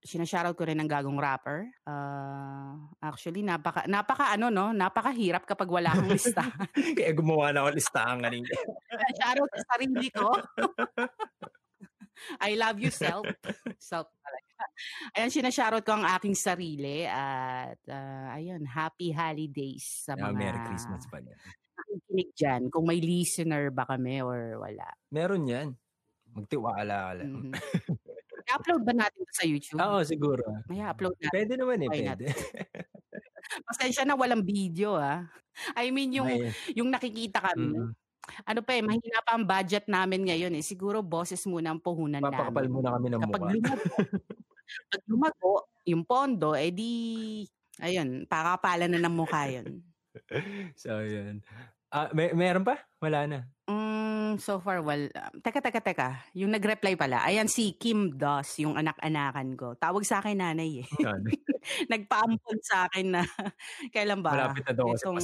[0.00, 1.68] sinashoutout ko rin ng gagong rapper.
[1.84, 4.72] Uh, actually, napaka, napaka ano, no?
[4.72, 6.68] Napakahirap kapag wala kang listahan.
[6.96, 8.48] Kaya gumawa na ako listahan kanina.
[9.20, 10.32] shoutout sa sarili ko.
[12.44, 13.24] I love you, self.
[13.80, 14.62] self talaga.
[15.16, 20.60] Ayan, sinashoutout ko ang aking sarili at uh, ayun, happy holidays sa Yeah, mga Merry
[20.68, 21.36] Christmas pa niya.
[21.80, 22.62] nakikinig dyan.
[22.68, 24.88] Kung may listener ba kami or wala.
[25.08, 25.68] Meron yan.
[26.36, 27.50] Magtiwala ka lang.
[27.50, 27.52] Mhm.
[28.50, 29.78] I-upload ba natin to sa YouTube?
[29.78, 30.42] Oo, siguro.
[30.66, 31.30] May upload natin.
[31.30, 32.24] Pwede naman eh, Why pwede.
[33.70, 35.26] Pasensya na walang video ah.
[35.74, 37.78] I mean yung May- yung nakikita kami.
[37.78, 37.90] Mm.
[38.46, 40.62] Ano pa eh, mahina pa ang budget namin ngayon eh.
[40.62, 42.74] Siguro boses muna ang puhunan Papakapal namin.
[42.74, 43.54] muna kami ng Kapag mukha.
[43.54, 43.84] lumago,
[44.92, 46.92] pag lumago, yung pondo, eh di,
[47.82, 49.82] ayun, pakapalan na ng mukha yun.
[50.82, 51.42] so, yun.
[51.90, 52.78] Ah, may, meron pa?
[53.02, 53.38] Wala na.
[53.66, 53.89] Mm,
[54.38, 56.08] so far, well, um, teka, teka, teka.
[56.38, 59.74] Yung nag-reply pala, ayan si Kim Doss, yung anak-anakan ko.
[59.74, 60.88] Tawag sa akin nanay eh.
[61.92, 63.22] Nagpaampon sa akin na,
[63.94, 64.36] kailan ba?
[64.36, 65.18] Malapit na daw Itong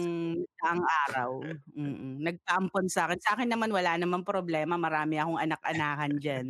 [0.65, 1.31] ang araw.
[1.77, 2.25] Mm-mm.
[2.25, 3.19] Nagpaampon sa akin.
[3.23, 4.75] Sa akin naman, wala naman problema.
[4.81, 6.47] Marami akong anak-anakan dyan.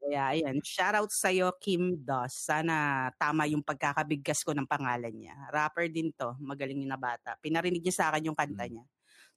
[0.00, 0.56] Kaya, ayan.
[0.64, 2.48] Shoutout sa'yo, Kim Doss.
[2.48, 5.36] Sana tama yung pagkakabigkas ko ng pangalan niya.
[5.52, 6.38] Rapper din to.
[6.40, 7.36] Magaling yung na bata.
[7.42, 8.72] Pinarinig niya sa akin yung kanta Mm.
[8.80, 8.84] niya.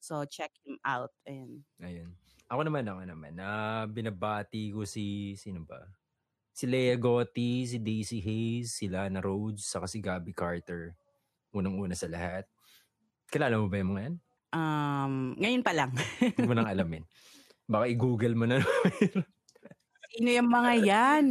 [0.04, 1.12] So, check him out.
[1.28, 1.64] Ayan.
[1.82, 2.14] Ayun.
[2.54, 3.34] Ako naman, ako naman.
[3.34, 5.90] Na binabati ko si, sino ba?
[6.54, 10.94] Si Lea Gotti, si Daisy Hayes, si Lana Rhodes, saka si Gabby Carter.
[11.50, 12.46] Unang-una sa lahat.
[13.34, 14.16] Kilala mo ba yung mga yan?
[14.54, 15.98] Um, ngayon pa lang.
[16.22, 17.04] Hindi mo nang alamin.
[17.66, 18.62] Baka i-google mo na.
[20.14, 21.26] Sino yung mga yan?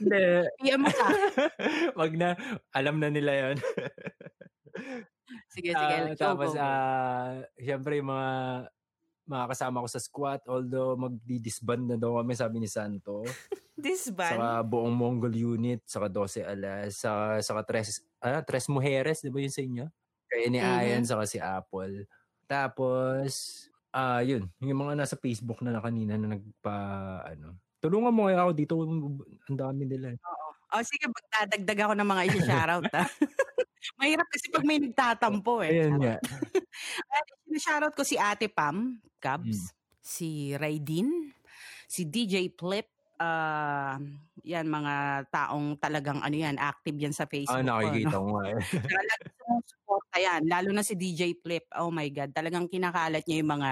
[0.00, 0.22] Hindi.
[0.64, 1.12] PM mo sa
[2.00, 2.40] Wag na.
[2.72, 3.56] Alam na nila yon.
[5.52, 5.96] Sige, sige.
[6.08, 8.28] Go, tapos, ah, syempre, yung mga
[9.24, 13.24] mga kasama ko sa squad, although magdi-disband na daw kami, sabi ni Santo.
[13.76, 14.38] This band?
[14.38, 19.40] Saka buong Mongol unit, saka 12 alas, saka, saka tres, ah, tres mujeres, di ba
[19.42, 19.86] yun sa inyo?
[20.30, 20.70] Kaya ni Mhm.
[20.78, 22.06] Ayan, saka si Apple.
[22.46, 23.32] Tapos,
[23.90, 26.76] ah yun, yung mga nasa Facebook na na kanina na nagpa,
[27.26, 28.74] ano, tulungan mo kaya ako dito,
[29.48, 30.14] ang dami nila.
[30.14, 30.18] eh.
[30.74, 33.04] Oh, sige, magdadagdag ako ng mga isi-shoutout ha.
[34.02, 35.70] Mahirap kasi pag may nagtatampo eh.
[35.70, 36.18] Ayun nga.
[37.64, 38.98] Shoutout ko si Ate Pam, Mm.
[39.22, 39.72] Cubs,
[40.04, 41.32] si Raydin,
[41.88, 42.84] si DJ Flip,
[43.24, 43.96] ah
[44.44, 47.56] yan mga taong talagang ano yan, active yan sa Facebook.
[47.56, 48.58] Ah, nakikita ko nga eh.
[48.92, 50.42] Talagang sumusuporta yan.
[50.48, 51.64] Lalo na si DJ Flip.
[51.80, 52.30] Oh my God.
[52.36, 53.70] Talagang kinakalat niya yung mga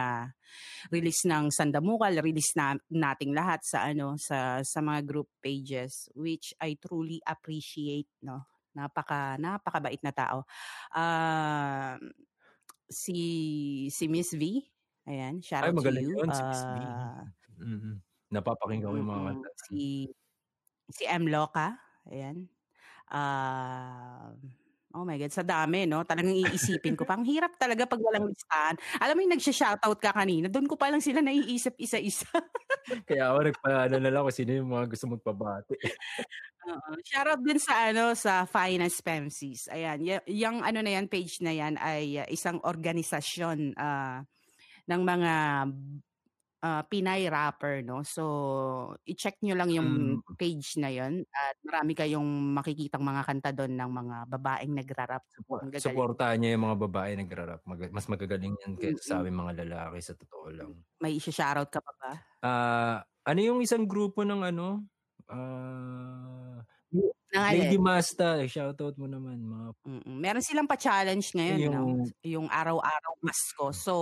[0.92, 6.52] release ng Sandamukal, release na nating lahat sa ano sa sa mga group pages which
[6.60, 8.44] I truly appreciate no.
[8.72, 10.48] Napaka napakabait na tao.
[10.96, 12.00] Ah
[12.88, 14.60] si si Miss V.
[15.08, 16.14] Ayan, shout Ay, out to you.
[16.14, 16.76] yun, si Miss V.
[16.78, 17.26] Ah,
[17.58, 18.02] Mhm.
[18.32, 19.48] Napapakinggan ko yung mga kanta.
[19.68, 20.08] Si
[20.88, 21.76] si M Loca,
[22.08, 22.48] ayan.
[23.12, 24.32] Ah,
[24.96, 26.00] oh my god, sa dami no.
[26.04, 27.04] Talagang iisipin ko.
[27.04, 28.80] Pang hirap talaga pag walang listahan.
[29.04, 32.28] Alam mo yung nagsha-shoutout ka kanina, doon ko pa lang sila naiisip isa-isa.
[33.08, 35.76] Kaya ako nagpaano na lang kung sino yung mga gusto magpabati.
[36.72, 36.90] Oo.
[37.04, 39.68] Shoutout din sa ano sa Finance Femcies.
[39.68, 44.24] Ayan, y- yung ano na yan page na yan ay uh, isang organisasyon ah,
[44.88, 45.32] ng mga
[46.62, 48.06] ah, Pinay rapper no.
[48.06, 48.22] So
[49.04, 49.90] i-check nyo lang yung
[50.22, 50.38] Mm.
[50.38, 55.22] page na yon at marami kayong makikitang mga kanta doon ng mga babaeng nagrarap.
[55.76, 57.60] Suportahan niya yung mga babae nagrarap.
[57.66, 60.70] Mag- mas magagaling yan kaysa sa aming mga lalaki sa totoo lang.
[61.02, 62.12] May i-shoutout ka pa ba?
[62.42, 62.96] Ah,
[63.26, 64.86] ano yung isang grupo ng ano?
[67.32, 67.80] Ng Lady?
[67.80, 70.16] Masta, shoutout mo naman mga Mm-mm.
[70.20, 71.72] Meron silang pa-challenge ngayon, no?
[71.72, 73.72] yung Yung araw-araw Pasko.
[73.72, 73.94] So,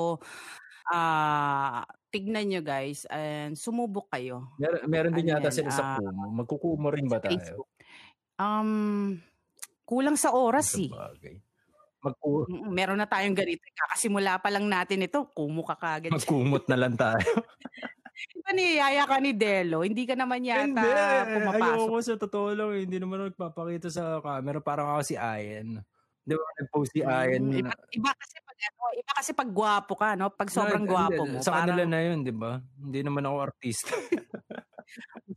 [0.90, 4.51] ah tignan nyo guys and sumubok kayo.
[4.59, 6.35] Mer- meron din Ano yata sila sa ah, Kumu.
[6.37, 7.38] Magkukumo rin ba tayo?
[7.38, 7.70] Facebook.
[8.37, 9.16] Um,
[9.83, 10.90] kulang sa oras Sa eh.
[10.90, 11.37] bagay.
[12.01, 13.61] Magku- Meron na tayong ganito.
[13.62, 16.11] Kakasimula pa lang natin ito, kumu ka kagad.
[16.11, 17.20] magkumot na lang tayo.
[18.20, 19.81] Diba niyaya ka ni Delo?
[19.81, 20.92] Hindi ka naman yata Hindi.
[21.40, 21.77] pumapasok.
[21.88, 22.70] Ayoko sa totoo lang.
[22.75, 22.85] eh.
[22.85, 24.61] Hindi naman nagpapakita sa camera.
[24.61, 25.81] Parang ako si Ayen.
[26.20, 27.49] Di ba nag-post si Ayen?
[27.49, 30.29] Mm, iba, iba kasi ano, iba kasi pag gwapo ka, no?
[30.29, 32.61] Pag sobrang gwapo mo, Sa kanila na yun, di ba?
[32.77, 33.90] Hindi naman ako artista.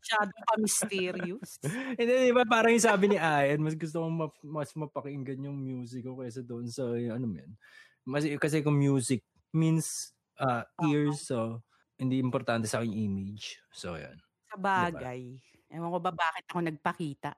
[0.04, 1.50] masyadong pa mysterious.
[2.00, 2.44] Hindi, di ba?
[2.44, 6.44] Parang yung sabi ni Ayen, mas gusto kong map- mas mapakinggan yung music ko kaysa
[6.44, 7.56] doon sa, ano men.
[8.04, 9.24] Mas, kasi kung music
[9.56, 11.64] means uh, ears, so
[11.96, 13.62] hindi importante sa akin image.
[13.72, 14.20] So, yan.
[14.52, 15.40] Sa bagay.
[15.74, 17.32] Ewan ko ba bakit ako nagpakita.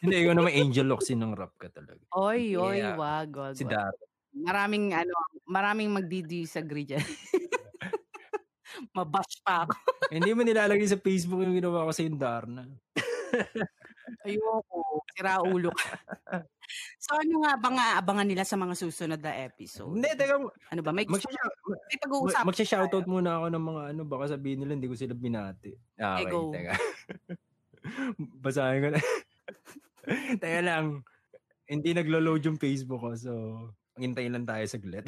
[0.00, 2.00] Hindi, ikaw naman Angel Locsin ng rap ka talaga.
[2.16, 2.96] Oy, oy, Yeah.
[2.96, 3.92] wag, wag, Si wag.
[4.36, 5.14] Maraming ano,
[5.48, 7.00] maraming magdi-disagree dyan.
[8.96, 9.72] Mabash pa ako.
[10.14, 12.68] hindi mo nilalagay sa Facebook yung ginawa ko sa yung Darna.
[14.22, 15.00] Ayoko.
[15.16, 15.96] Sira ulo ka.
[17.00, 19.96] so ano nga ba nga abangan nila sa mga susunod na episode?
[19.96, 20.92] Hindi, teka, Ano ba?
[20.92, 21.32] May, magsha-
[21.88, 22.44] may pag-uusap.
[22.44, 25.72] magsha-shoutout muna ako ng mga ano, baka sabihin nila hindi ko sila binati.
[25.96, 26.52] Ah, Okay, okay, go.
[26.52, 26.74] teka.
[28.44, 29.00] Basahin ko na.
[30.36, 30.84] teka lang.
[31.66, 33.32] Hindi naglo-load yung Facebook ko, so
[33.96, 35.04] hintayin lang tayo saglit.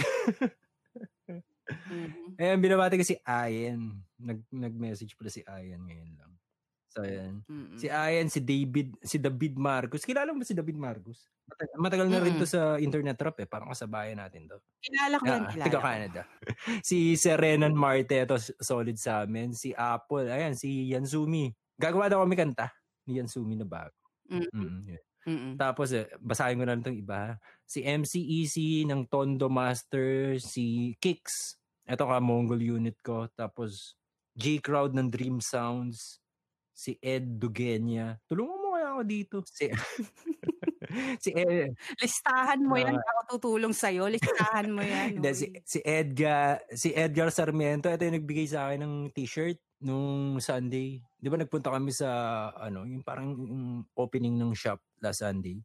[1.69, 2.41] Mhm.
[2.41, 3.93] Ayan, binabati ko si Ayen.
[4.17, 6.33] Nag, nag-message pala si Ayen ngayon lang.
[6.89, 7.45] So, ayan.
[7.45, 7.77] Mm-mm.
[7.77, 10.09] Si Ayen, si David, si David Marcos.
[10.09, 11.29] Kilala mo ba si David Marcos?
[11.45, 13.49] Matagal, matagal na rin to sa internet rap eh.
[13.49, 14.57] Parang kasabayan natin to.
[14.81, 15.81] Kilala ko Ah, ko.
[15.81, 16.23] Canada.
[16.81, 19.53] si Serenan Marte, ito solid sa amin.
[19.53, 21.53] Si Apple, ayan, si Yansumi.
[21.77, 22.73] Gagawa daw kami kanta
[23.05, 23.93] ni Yansumi na bago.
[24.29, 24.49] Mm.
[24.53, 25.03] Mm, yeah.
[25.29, 25.53] Mm-mm.
[25.61, 27.37] Tapos, eh, basahin ko na lang itong iba.
[27.69, 31.61] Si MCEC ng Tondo Master, si Kicks.
[31.85, 33.29] Ito ka, Mongol unit ko.
[33.37, 33.93] Tapos,
[34.33, 36.25] J-Crowd ng Dream Sounds.
[36.73, 38.17] Si Ed Dugenya.
[38.25, 39.37] Tulungan mo kaya ako dito.
[39.45, 39.69] Si,
[41.25, 42.97] si Ed, Listahan mo yan.
[42.97, 43.05] Ah.
[43.13, 44.09] Ako tutulong sa'yo.
[44.09, 45.09] Listahan mo yan.
[45.21, 50.41] Hindi, si, si Edgar, si Edgar Sarmiento, ito yung nagbigay sa akin ng t-shirt nung
[50.41, 51.03] Sunday.
[51.19, 52.09] Di ba nagpunta kami sa,
[52.55, 55.61] ano, yung parang yung opening ng shop last Sunday.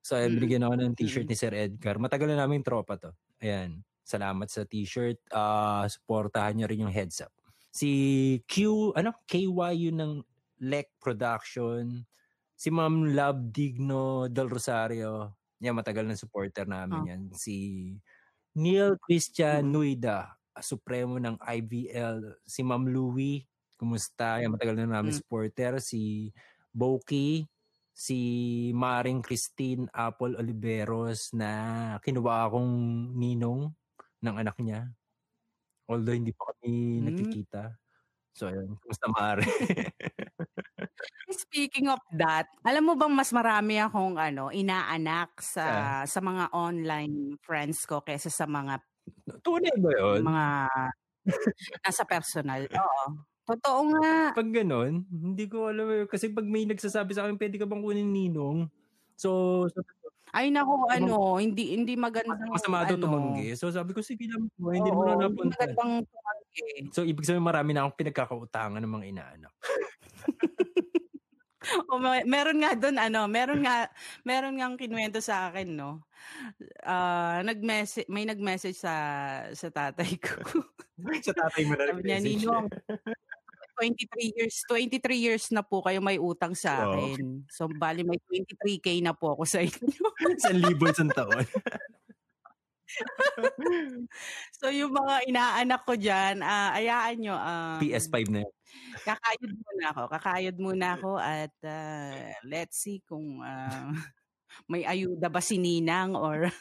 [0.00, 0.34] So, mm Mm.
[0.38, 1.98] binigyan ako ng t-shirt ni Sir Edgar.
[1.98, 3.10] Matagal na namin tropa to.
[3.40, 3.82] Ayan.
[4.02, 5.20] Salamat sa t-shirt.
[5.30, 7.32] Ah, supportahan niyo rin yung heads up.
[7.68, 7.90] Si
[8.48, 10.24] Q, ano, KYU ng
[10.64, 12.02] Lek Production.
[12.56, 15.36] Si Ma'am Love Digno Del Rosario.
[15.60, 17.08] Yan, matagal na supporter namin Ah.
[17.14, 17.22] yan.
[17.36, 17.54] Si
[18.56, 19.70] Neil Christian Mm.
[19.70, 20.18] Nuida,
[20.58, 22.40] supremo ng IVL.
[22.42, 23.44] Si Ma'am Louie,
[23.76, 24.40] kumusta?
[24.42, 25.18] Yan, matagal na namin Mm.
[25.20, 25.78] supporter.
[25.78, 26.32] Si
[26.72, 27.46] Boki,
[27.98, 28.18] si
[28.78, 31.50] Maring Christine Apple Oliveros na
[32.06, 32.72] kinuha akong
[33.18, 33.74] ninong
[34.22, 34.94] ng anak niya.
[35.90, 37.08] Although hindi pa kami Mm.
[37.08, 37.76] nagkikita.
[38.36, 38.78] So, ayun.
[38.82, 39.42] Kumusta Mare?
[41.28, 47.36] Speaking of that, alam mo bang mas marami akong ano, inaanak sa sa mga online
[47.44, 48.80] friends ko kaysa sa mga
[49.44, 50.24] Tunay ba yun?
[50.28, 50.44] mga
[51.84, 52.66] nasa personal.
[52.72, 53.04] Oo.
[53.48, 54.36] Totoo nga.
[54.36, 55.88] Pag ganun, hindi ko alam.
[55.88, 56.04] eh.
[56.04, 58.68] Kasi pag may nagsasabi sa akin, pwede ka bang kunin ninong?
[59.16, 59.80] So, so
[60.28, 63.04] Ay nako, ano, hindi hindi magandang masama daw ano.
[63.08, 63.56] tumanggi.
[63.56, 64.68] So, sabi ko, sige lang po.
[64.68, 65.56] Hindi mo na hindi napunta.
[65.64, 66.68] magandang tumanggi.
[66.92, 69.54] So, ibig sabihin marami na akong pinagkakautangan ng mga inaanak.
[71.90, 73.92] O, may- meron nga doon ano, meron nga
[74.24, 76.00] meron nga kinuwento sa akin, no.
[76.80, 78.94] Ah, nag-message may nag-message sa
[79.52, 80.38] sa tatay ko.
[81.26, 82.18] sa tatay mo na Sabi niya.
[82.24, 82.66] Ninong,
[83.78, 87.46] 23 years, 23 years na po kayo may utang sa akin.
[87.46, 89.78] So, bali may 23k na po ako sa inyo.
[90.34, 91.46] Isang libo isang taon.
[94.58, 97.38] so, yung mga inaanak ko dyan, ah, ayaan nyo.
[97.38, 98.54] Um, PS5 na yun.
[99.06, 100.02] Kakayod muna ako.
[100.10, 103.94] Kakayod muna ako at ah, let's see kung ah,
[104.66, 106.50] may ayuda ba si Ninang or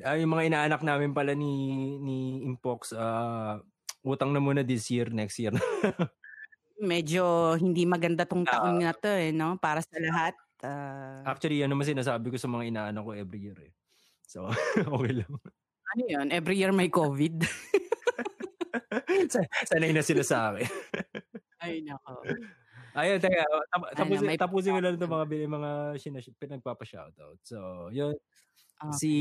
[0.00, 1.52] Ah, yung mga inaanak namin pala ni
[1.98, 3.60] ni Impox, ah,
[4.00, 5.52] utang na muna this year, next year.
[6.80, 8.52] medyo hindi maganda tong Ah.
[8.64, 9.56] taon na to eh, no?
[9.56, 10.32] Para sa lahat.
[10.60, 13.72] Ah, Actually, yan naman sinasabi ko sa mga inaanak ko every year eh.
[14.24, 14.48] So,
[14.96, 15.32] okay lang.
[15.90, 16.26] ano yun?
[16.30, 17.44] Every year may COVID.
[19.28, 20.66] Sa- Sanay na sila sa akin.
[21.58, 22.22] Ay, nako.
[22.90, 27.38] Ayun, teka, tap- Ano, tapusin, may tapusin ko lang ito mga, mga sinas- pinagpapa-shoutout.
[27.42, 27.58] So,
[27.90, 28.14] yun.
[28.80, 28.92] Ah.
[28.96, 29.14] Si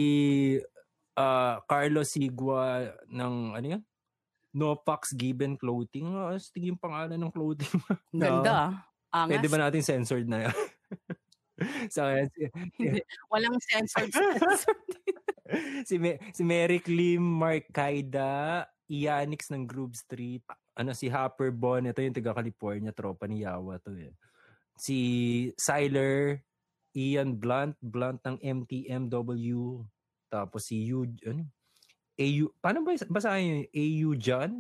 [1.20, 3.84] ah, Carlos Sigua ng, ano yan?
[4.56, 6.10] No Pax Given Clothing.
[6.10, 7.70] Oh, astig yung pangalan ng clothing.
[8.16, 8.54] Ang Ganda.
[8.56, 8.72] ah.
[9.10, 9.42] Angas.
[9.42, 10.56] Pwede ba natin censored na yan?
[11.90, 13.02] so, ayan, si- Hindi.
[13.34, 14.14] Walang censored.
[14.14, 14.82] censored.
[15.86, 20.46] si, Me- si Merrick Lim, Mark Kaida, Ianix ng Groove Street,
[20.78, 24.14] ano si Hopper Bon, ito yung taga California, tropa ni Yawa to eh.
[24.78, 24.98] Si
[25.58, 26.46] Siler,
[26.98, 29.86] Ian Blunt, Blunt ng MTMW,
[30.30, 31.46] tapos si Yu, ano?
[32.20, 33.64] AU, paano ba basahin yun?
[33.72, 34.52] AU John?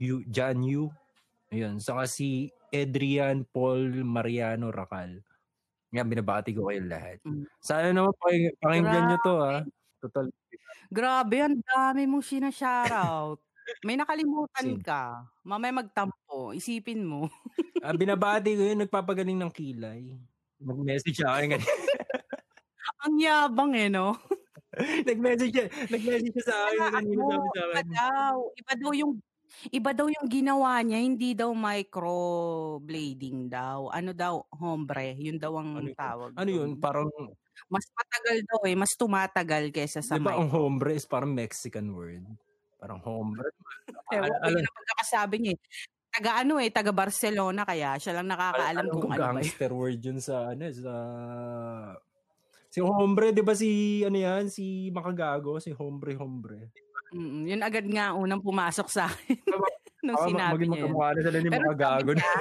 [0.00, 0.88] Yu, John Yu?
[1.52, 5.20] Ayun, saka si Adrian Paul Mariano Racal.
[5.94, 7.22] Yan, binabati ko kayo lahat.
[7.22, 7.44] Mm.
[7.62, 9.56] Sana naman paking, pakinggan nyo to ha.
[10.02, 10.26] Total.
[10.90, 13.38] Grabe, ang dami mong sinashoutout.
[13.82, 15.26] May nakalimutan Sin- ka.
[15.42, 16.54] Mamaya magtampo.
[16.54, 17.26] Isipin mo.
[17.82, 20.14] Ah, binabati ko yun, nagpapagaling ng kilay.
[20.60, 21.60] Nag-message siya ganyan.
[23.04, 24.16] Ang yabang eh, no?
[25.08, 28.34] nag-message siya, nag-message siya sa akin ano, sabi sa iba daw.
[28.56, 29.12] Iba daw yung
[29.70, 33.88] Iba daw yung ginawa niya, hindi daw microblading daw.
[33.88, 35.14] Ano daw, hombre.
[35.16, 35.96] Yun daw ang Ano yun?
[35.96, 36.30] tawag.
[36.34, 36.70] Ano yun?
[36.76, 37.08] Parang,
[37.70, 38.74] Mas matagal daw eh.
[38.76, 40.60] Mas tumatagal kaysa sa di ba ang micro.
[40.60, 42.26] hombre is parang Mexican word?
[42.76, 43.48] Parang hombre.
[44.12, 45.60] Ewan ko, yun ang pagkakasabi niya eh.
[46.16, 50.00] Taga ano eh, taga Barcelona kaya siya lang nakakaalam Alam kung ano ba gangster word
[50.00, 50.94] yun sa ano sa
[52.72, 56.72] si hombre 'di ba si ano yan si makagago si hombre hombre?
[57.12, 59.38] Mm, yun agad nga unang pumasok sa akin
[60.06, 62.10] nung sinabi niya na sila ni makagago.
[62.14, 62.34] niya,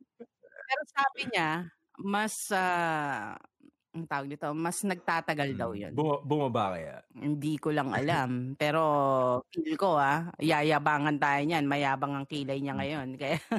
[0.68, 1.50] pero sabi niya,
[1.96, 3.40] mas, ah,
[3.96, 5.96] ang tawag dito, mas nagtatagal daw yun.
[5.96, 8.52] Buma- bumaba kaya Hindi ko lang alam.
[8.54, 8.82] Pero
[9.48, 11.64] feel ko ah, yayabangan tayo niyan.
[11.64, 13.16] Mayabang ang kilay niya ngayon.
[13.16, 13.40] Kaya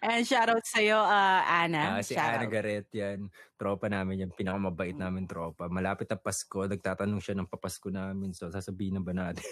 [0.00, 2.00] Ayan, shoutout sa'yo, ah, Ana.
[2.00, 2.48] Ah, si Ana Shoutout.
[2.48, 3.28] Garet yan.
[3.60, 4.30] Tropa namin yan.
[4.32, 5.02] Pinakamabait Mm.
[5.04, 5.68] namin tropa.
[5.68, 6.64] Malapit na Pasko.
[6.64, 8.32] Nagtatanong siya ng papasko namin.
[8.32, 9.44] So, sasabihin na ba natin?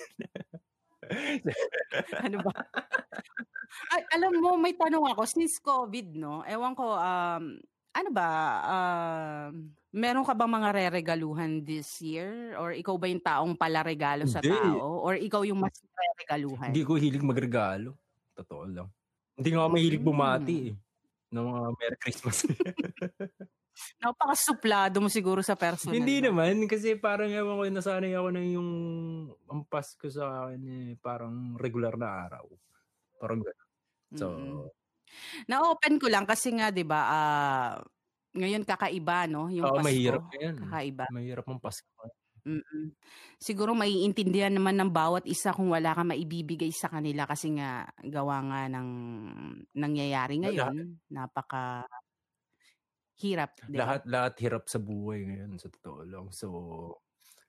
[2.25, 2.57] ano ba?
[3.93, 5.29] Ay, alam mo, may tanong ako.
[5.29, 6.41] Since COVID, no?
[6.49, 7.61] Ewan ko, um,
[7.95, 8.29] ano ba,
[8.67, 12.59] um, meron ka bang mga re-regaluhan this year?
[12.59, 14.51] Or ikaw ba yung taong pala regalo sa Hindi.
[14.51, 14.99] tao?
[15.01, 16.75] Or ikaw yung mas re-regaluhan?
[16.75, 17.95] Hindi ko hilig magregalo.
[18.35, 18.89] Totoo lang.
[19.39, 20.09] Hindi nga ako mahilig Mm.
[20.11, 20.75] bumati eh.
[21.35, 22.37] Ng mga Merry Christmas.
[24.03, 25.99] Napakasuplado mo siguro sa personal.
[25.99, 26.67] Hindi naman.
[26.67, 28.71] Kasi parang ewan ko, nasanay ako na yung
[29.51, 32.47] ang Pasko sa akin eh, parang regular na araw.
[33.19, 33.71] Parang gano'n.
[34.15, 34.67] So, Mm-mm.
[35.51, 37.73] Na-open ko lang kasi nga, di ba, ah,
[38.35, 39.49] ngayon kakaiba, no?
[39.53, 39.85] Yung oo, Pasko.
[39.85, 40.57] mahirap yan.
[40.59, 41.07] Kakaiba.
[41.13, 42.05] Mahirap ang Pasko.
[42.45, 42.93] Mm.
[43.41, 48.45] Siguro maiintindihan naman ng bawat isa kung wala ka maibibigay sa kanila kasi nga gawa
[48.45, 48.89] nga ng
[49.73, 51.01] nangyayari ngayon.
[51.09, 51.89] Napaka
[53.19, 53.95] hirap, di ba?
[53.95, 56.27] Lahat, lahat hirap sa buhay ngayon, sa totoo lang.
[56.35, 56.47] So,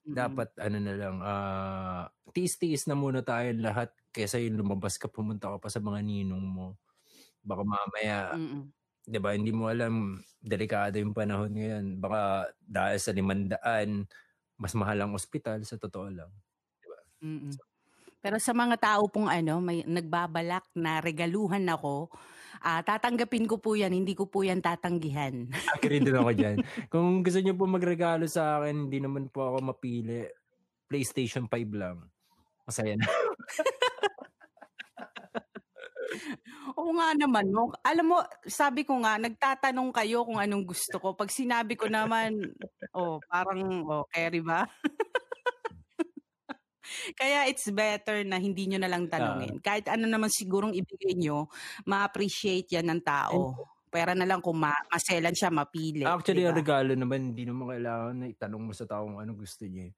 [0.07, 0.45] Mm-mm.
[0.45, 2.03] dapat ano na lang, ah
[2.35, 6.45] tiis-tiis na muna tayo lahat kaysa yung lumabas ka, pumunta ka pa sa mga ninong
[6.45, 6.67] mo.
[7.45, 8.73] Baka mamaya, Mm-mm.
[9.05, 11.85] 'di ba, hindi mo alam, delikado yung panahon ngayon.
[12.01, 14.09] Baka dahil sa limandaan,
[14.57, 16.31] mas mahal ang ospital sa totoo lang.
[17.21, 17.53] Mm-mm.
[18.25, 22.09] Pero sa mga tao pong ano, may nagbabalak na regaluhan ako,
[22.65, 25.45] ah tatanggapin ko po yan, hindi ko po yan tatanggihan.
[25.77, 26.57] Agree din ako diyan.
[26.89, 30.25] Kung gusto niyo po magregalo sa akin, hindi naman po ako mapili.
[30.89, 32.01] PlayStation 5 lang.
[32.65, 33.05] Masaya na.
[36.77, 37.73] Oo nga naman, no?
[37.81, 41.13] Alam mo, sabi ko nga, nagtatanong kayo kung anong gusto ko.
[41.17, 42.37] Pag sinabi ko naman,
[42.93, 44.69] oh, parang, oh, carry ba?
[47.19, 49.57] Kaya it's better na hindi nyo na lang tanungin.
[49.59, 51.49] Kahit ano naman sigurong ibigay nyo,
[51.89, 53.55] ma-appreciate yan ng tao.
[53.89, 56.03] Pera na lang kung ma- maselan siya, mapili.
[56.05, 59.31] Actually, di ang regalo naman, hindi naman kailangan na itanong mo sa tao kung ano
[59.33, 59.89] gusto niya.
[59.89, 59.93] eh.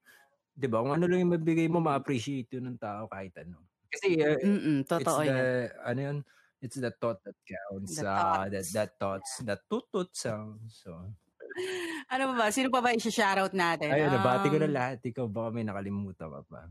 [0.56, 0.80] 'Di ba?
[0.82, 3.67] Kung ano lang yung mabigay mo, ma-appreciate yun ng tao kahit ano.
[3.88, 5.68] Kasi uh, Mm-mm, it's totoo the, yan.
[5.84, 6.18] ano yun?
[6.58, 8.02] It's the thought that counts.
[8.02, 8.70] The ah, that, thoughts.
[8.74, 10.58] that thoughts, that tutut sound.
[10.68, 10.90] So,
[12.12, 12.46] Ano ba ba?
[12.54, 13.90] Sino pa ba i-shoutout natin?
[13.90, 14.98] ayun, nabati ko na Um, lahat.
[15.02, 16.66] Ikaw, baka may nakalimutan ka pa.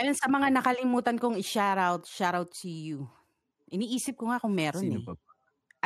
[0.00, 3.08] Ayun, sa mga nakalimutan kong i-shoutout, shoutout to you.
[3.72, 5.04] Iniisip ko nga kung meron Sino eh.
[5.04, 5.12] pa?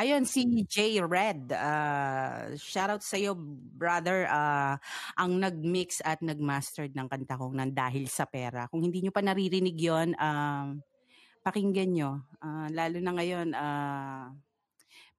[0.01, 0.97] Ayun, si J.
[1.05, 1.53] Red.
[1.53, 3.37] Uh, shoutout sa iyo,
[3.77, 4.25] brother.
[4.25, 4.81] ah,
[5.13, 8.65] ang nag-mix at nag-mastered ng kanta kong ng Dahil sa Pera.
[8.65, 10.81] Kung hindi nyo pa naririnig yon um,
[11.45, 12.11] pakinggan nyo.
[12.41, 14.33] Ah, lalo na ngayon, ah,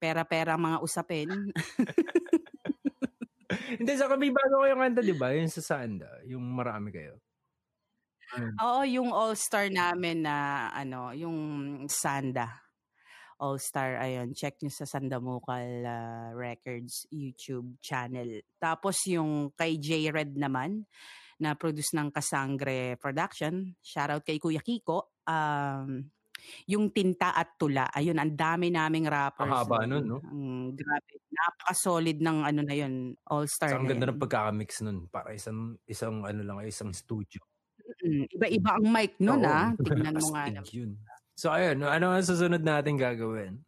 [0.02, 1.30] pera-pera mga usapin.
[3.52, 5.32] Hindi, sa may bago kayong kanta, di ba?
[5.32, 6.20] Yung sa Sanda.
[6.28, 7.20] Yung marami kayo.
[8.32, 8.54] Ayun.
[8.64, 11.36] Oo, yung all-star namin na, ano, yung
[11.88, 12.61] Sanda.
[13.42, 18.38] All-Star, ayun, check nyo sa Sandamukal ah, Records YouTube channel.
[18.56, 20.14] Tapos yung kay J.
[20.14, 20.86] Red naman,
[21.42, 23.74] na produce ng Kasangre Production.
[23.82, 25.18] Shoutout kay Kuya Kiko.
[25.26, 26.06] Um,
[26.70, 27.90] yung Tinta at Tula.
[27.90, 29.50] Ayun, ang dami naming rappers.
[29.50, 30.18] Ang haba nun, no?
[30.22, 31.18] Ang grabe.
[31.34, 34.14] Napaka-solid ng ano na yun, all-star So, ang ganda yun.
[34.14, 34.98] ng pagkakamix nun.
[35.10, 37.42] Para isang, isang ano lang, isang studio.
[38.06, 39.50] Mm, Iba-iba ang mic nun Oo.
[39.50, 39.74] ah.
[39.82, 40.44] Tignan mo nga.
[40.70, 40.94] Yun.
[41.36, 41.80] So, ayun.
[41.84, 43.64] Ano ang susunod natin gagawin?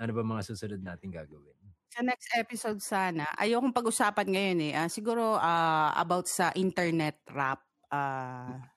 [0.00, 1.58] Ano ba mga susunod natin gagawin?
[1.92, 4.72] Sa next episode sana, ayokong pag-usapan ngayon eh.
[4.72, 7.68] Ah, siguro ah, about sa internet rap.
[7.92, 8.71] Ah,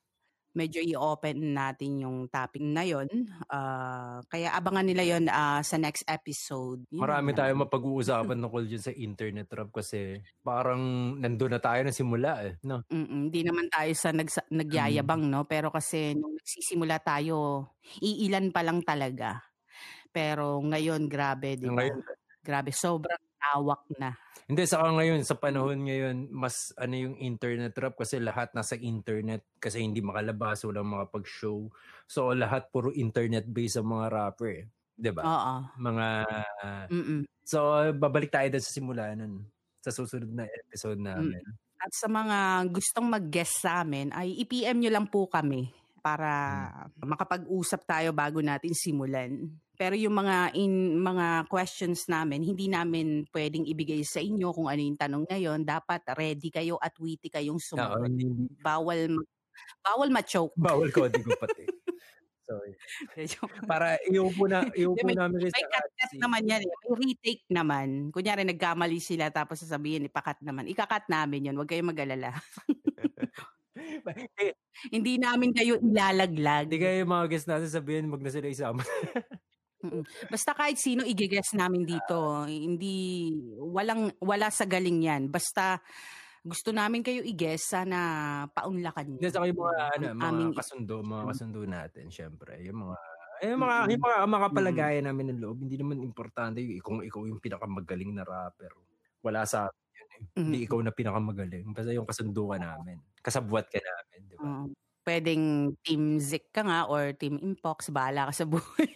[0.56, 3.06] medyo i-open natin yung topic na yon.
[3.46, 6.82] Ah, kaya abangan nila yon ah, sa next episode.
[6.90, 7.38] Yun Marami lang.
[7.38, 10.80] tayong mapag-uusapan tungkol dyan sa internet rap kasi parang
[11.20, 12.56] nandun na tayo na simula eh.
[12.64, 12.88] No?
[12.88, 15.44] Mm, Hindi naman tayo sa nagsa- nagyayabang, no?
[15.44, 19.44] Pero kasi nung nagsisimula tayo, iilan pa lang talaga.
[20.10, 21.84] Pero ngayon, grabe, di ba?
[21.84, 22.00] Ngayon,
[22.46, 23.18] Grabe, sobrang
[23.52, 24.18] lawak na.
[24.46, 29.42] Hindi, saka ngayon, sa panahon ngayon, mas ano yung internet rap kasi lahat nasa internet
[29.58, 31.66] kasi hindi makalabas, walang makapag-show.
[32.06, 34.66] So, lahat puro internet-based ang mga rapper eh.
[34.96, 35.24] 'Di ba?
[35.26, 35.56] Oo.
[35.82, 36.08] Mga...
[36.94, 37.22] Mm-mm.
[37.46, 39.46] So, babalik tayo doon sa simula nun.
[39.84, 41.42] Sa susunod na episode namin.
[41.78, 45.70] At sa mga gustong mag-guest sa amin, ay i-PM nyo lang po kami
[46.02, 46.70] para
[47.02, 49.50] makapag-usap tayo bago natin simulan.
[49.76, 54.80] Pero yung mga in mga questions namin, hindi namin pwedeng ibigay sa inyo kung ano
[54.80, 55.62] yung tanong ngayon.
[55.62, 58.08] Dapat ready kayo at witty kayong sumagot.
[58.08, 58.26] hindi,
[58.66, 59.12] Bawal
[59.80, 60.52] bawal ma-choke.
[60.56, 61.64] bawal coding ko pati.
[62.46, 62.78] Sorry.
[63.66, 66.22] Para iupo na, iupo May- namin May hot seat.
[66.22, 66.70] naman yan eh.
[66.70, 68.14] May retake naman.
[68.14, 70.70] Kunyari nagkamali sila tapos sasabihin ipakat naman.
[70.70, 71.56] Ikakat namin yun.
[71.58, 72.38] Huwag kayong mag-alala.
[74.06, 74.46] Hindi,
[74.88, 76.70] Hindi namin kayo ilalaglag.
[76.70, 78.86] hindi kayo mga guest natin sabihin, wag na sila isama.
[79.86, 80.04] Mm.
[80.28, 85.24] Basta kahit sino igigess namin dito, hindi walang wala sa galing 'yan.
[85.30, 85.80] Basta
[86.42, 87.98] gusto namin kayo i-guess, sana
[88.50, 89.30] paunlakan niyo.
[89.30, 91.30] Saka yung mga, ano, mga aming- kasundo, mga Mm.
[91.30, 92.54] kasundo natin, syempre.
[92.62, 92.96] Yung mga,
[93.42, 97.42] eh, mga, yung mga makapalagayan namin ng loob, hindi naman importante yung kung ikaw yung
[97.42, 98.70] pinakamagaling na rapper.
[99.22, 100.22] Wala sa akin yun eh.
[100.38, 100.66] Hindi Mm.
[100.70, 101.66] ikaw na pinakamagaling.
[101.74, 102.98] Basta yung kasundo ka namin.
[103.20, 104.46] Kasabwat ka namin, di ba?
[104.46, 104.66] Oo.
[105.06, 108.90] pwedeng team Zik ka nga or team Impox, bahala ka sa buhay.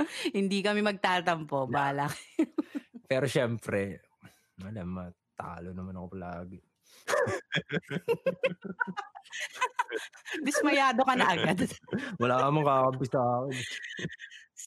[0.36, 2.16] hindi kami magtatampo, bahala ka.
[3.10, 4.00] Pero syempre,
[4.60, 6.62] wala, matalo naman ako palagi.
[10.46, 11.66] Dismayado ka na agad.
[12.22, 13.58] Wala ka mong kakampi sa akin.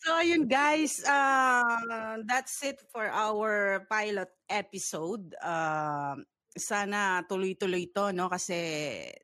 [0.03, 5.31] So ayun guys, uh, that's it for our pilot episode.
[5.39, 6.19] Uh,
[6.57, 8.55] sana tuloy-tuloy to no kasi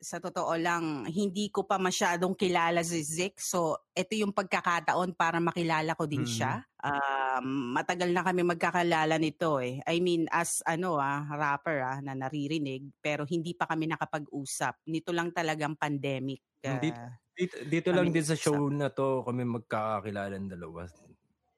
[0.01, 3.38] sa totoo lang hindi ko pa masyadong kilala si Zik.
[3.38, 6.25] So ito yung pagkakataon para makilala ko din Mhm.
[6.25, 6.65] siya.
[6.82, 9.77] Um, matagal na kami magkakalala nito eh.
[9.86, 14.82] I mean as ano ah rapper ah na naririnig pero hindi pa kami nakapag-usap.
[14.89, 16.41] Nito lang talagang pandemic.
[16.67, 20.84] Hindi- ah, Dito, dito lang Kami din sa show na to kami magkakakilala ng dalawa.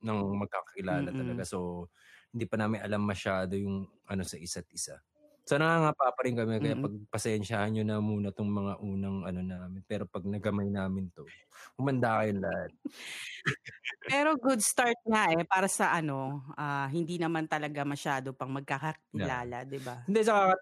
[0.06, 1.18] Nang magkakakilala Mm-mm.
[1.18, 1.46] talaga.
[1.48, 1.90] So,
[2.30, 5.02] hindi pa namin alam masyado yung ano sa isa't isa.
[5.48, 6.62] So, nangangapa pa rin kami.
[6.62, 6.86] Kaya Mm-mm.
[6.86, 9.82] pagpasensyahan nyo na muna tong mga unang ano namin.
[9.90, 11.34] Pero pag nagamay namin to,
[11.78, 12.72] humanda kayong lahat.
[14.10, 19.64] Pero good start nga eh para sa ano, ah, hindi naman talaga masyado pang magkakakilala,
[19.66, 19.98] 'di ba?
[20.08, 20.54] Hindi, sa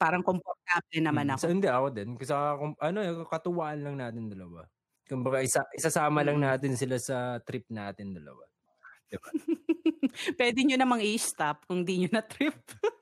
[0.00, 1.40] Parang komportable naman Mm, ako.
[1.40, 2.16] So, hindi ako din.
[2.16, 2.32] Kasi
[2.80, 4.64] ano, katuwaan lang natin dalawa.
[5.04, 6.44] Kumbaga, isa, isasama lang Mm.
[6.44, 8.48] natin sila sa trip natin dalawa.
[10.38, 12.54] Pwede nyo namang i-stop kung di nyo na trip.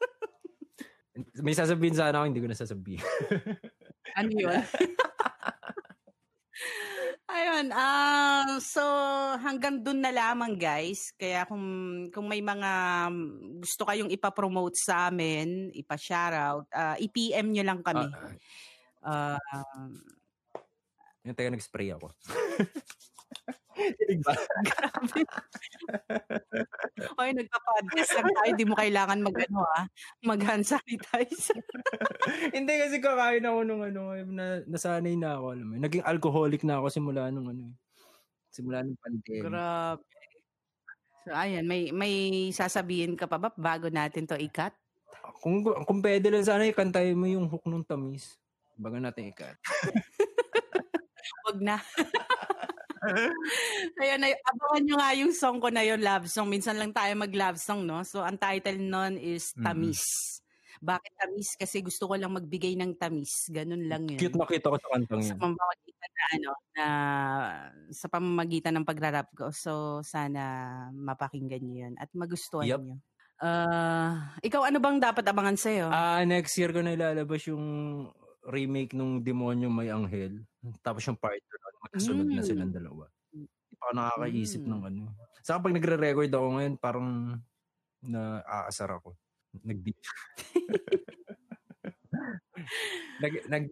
[1.44, 3.04] May sasabihin sana ako, hindi ko na sasabihin.
[4.18, 4.60] ano yun?
[7.32, 8.84] Ayun, ah so
[9.40, 11.16] hanggang dun na lamang guys.
[11.16, 11.64] Kaya kung
[12.12, 12.70] kung may mga
[13.60, 18.04] gusto kayong ipa-promote sa amin, ipa-shoutout, ah, i-PM nyo lang kami.
[18.04, 18.36] Ah,
[19.02, 19.38] Ah,
[21.26, 22.14] yung tayo nag-spray ako.
[23.98, 24.32] Dinig ba?
[24.68, 25.20] grabe.
[27.18, 29.86] Oy, nagpa-podcast lang tayo, di mo kailangan mag ano ah,
[30.22, 31.50] mag-hand sanitize.
[32.56, 35.46] hindi kasi kakain ako nung ano, na, nasanay na ako.
[35.56, 35.74] Alam mo.
[35.80, 37.72] Naging alcoholic na ako simula nung ano.
[37.72, 37.74] eh.
[38.52, 39.42] Simula nung pandemic.
[39.48, 40.04] Grabe.
[41.22, 44.74] So ayan, may may sasabihin ka pa ba bago natin to ikat?
[45.38, 48.38] Kung, kung pwede lang sana, ikantayin mo yung hook nung tamis.
[48.74, 49.54] Baga natin ikat.
[51.46, 51.78] Wag na.
[53.98, 56.46] Ayun, ay, abangan nyo nga yung song ko na yun, love song.
[56.48, 58.06] Minsan lang tayo mag-love song, no?
[58.06, 59.50] So, ang title nun is.
[59.58, 60.02] Tamis.
[60.82, 61.54] Bakit tamis?
[61.54, 63.46] Kasi gusto ko lang magbigay ng tamis.
[63.54, 64.18] Ganun lang yun.
[64.18, 65.38] Cute na cute ako sa kantang Sa yun.
[65.38, 66.86] pamamagitan na, ano, na,
[67.90, 69.54] sa pamamagitan ng pagrarap ko.
[69.54, 70.42] So, sana
[70.90, 72.82] mapakinggan nyo yun at magustuhan Yup.
[72.82, 72.96] nyo.
[73.42, 75.90] Ah, ikaw, ano bang dapat abangan sa'yo?
[75.90, 77.66] Ah, next year ko na ilalabas yung
[78.50, 80.42] remake nung Demonyo May Anghel.
[80.82, 82.46] Tapos yung part 2 magkasunod na Mm.
[82.46, 83.04] silang dalawa.
[83.72, 84.70] pa ako nakakaisip Hmm.
[84.70, 85.02] ng ano.
[85.42, 87.08] Saka pag nagre-record ako ngayon, parang
[88.00, 89.18] naaasar ako.
[89.66, 89.78] Nag
[93.18, 93.64] nag nag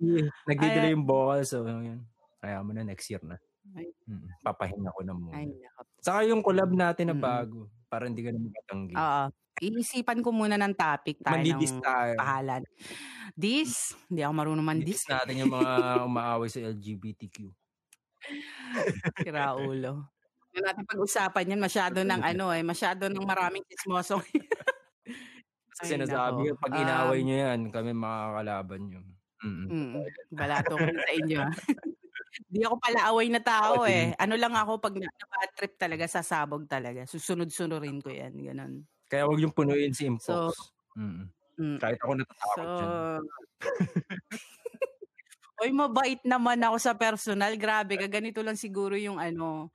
[0.49, 2.03] nagdi-delay Ay, yung vocal so yun.
[2.39, 3.37] Kaya mo na next year na.
[3.71, 4.27] Mm.
[4.41, 5.37] Papahinga ko na muna.
[5.37, 5.53] Ay.
[6.01, 7.23] Saka yung collab natin na Mm.
[7.23, 8.95] bago, para hindi ka na matatanggi.
[8.97, 9.25] Oo.
[9.61, 12.15] Iisipan ko muna ng topic tayo Mandidis ng tayo.
[12.17, 12.63] pahalan.
[13.37, 15.05] This, hindi ako marunong mandis.
[15.05, 15.71] Mandidis natin yung mga
[16.09, 17.37] umaaway sa LGBTQ.
[19.21, 20.11] Sira ulo.
[20.51, 21.61] Hindi natin pag-usapan yan.
[21.63, 22.63] Masyado ng ano eh.
[22.67, 24.19] Masyado ng maraming chismoso.
[25.81, 29.01] Kasi ko, pag inaway Um, nyo yan, kami makakalaban nyo.
[29.41, 29.67] Mm.
[29.73, 30.05] Mm,
[30.37, 31.39] balato ko sa inyo.
[31.41, 31.49] ah.
[32.47, 34.13] Hindi ako pala away na tao eh.
[34.21, 37.09] Ano lang ako pag na bad trip talaga, sasabog talaga.
[37.09, 38.37] Susunod-sunurin ko yan.
[38.37, 38.85] Ganun.
[39.11, 40.55] Kaya huwag yung punuin si So, Impox.
[40.95, 41.27] Mm.
[41.59, 43.23] mm, Kahit ako natatakot so, dyan.
[45.61, 47.53] Oy, mabait naman ako sa personal.
[47.61, 48.09] Grabe ka.
[48.09, 49.69] Ganito lang siguro yung ano.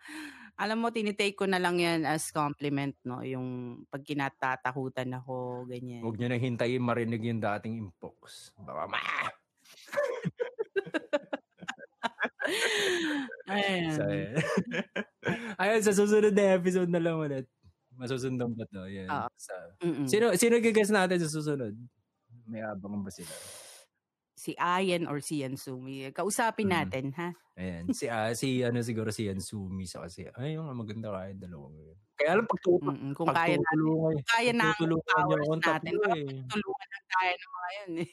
[0.57, 3.21] Alam mo, tinitake ko na lang yan as compliment, no?
[3.21, 6.01] Yung pag kinatatakutan ako, ganyan.
[6.01, 8.49] Huwag nyo na hintayin marinig yung dating Impox.
[8.57, 8.97] Baka ma...
[13.51, 13.93] Ayan.
[13.93, 14.03] So,
[15.61, 15.81] ayan.
[15.85, 17.45] Sa susunod na episode na lang ulit.
[17.95, 18.89] Masusundan ba to?
[18.89, 19.07] Yan.
[19.37, 20.07] Sa, Mm-mm.
[20.07, 21.75] sino, sino gigas natin sa susunod?
[22.47, 23.31] May abang ba sila?
[24.45, 26.13] Si Ayan or si Yansumi.
[26.13, 26.73] Kausapin Mm.
[26.77, 27.33] natin, ha?
[27.57, 27.89] Ayan.
[27.89, 30.29] Si, ah, si ano siguro si Yansumi sa kasi.
[30.37, 31.97] Ay, yung maganda kaya dalawa ngayon.
[32.13, 33.11] Kaya alam, pagtutulungan, Mm-mm.
[33.17, 35.93] Kung kaya natin, pagtutulungan, kaya na ang pagtutulungan natin.
[35.97, 36.29] Baka eh.
[36.93, 38.09] lang tayo ng mga yun eh.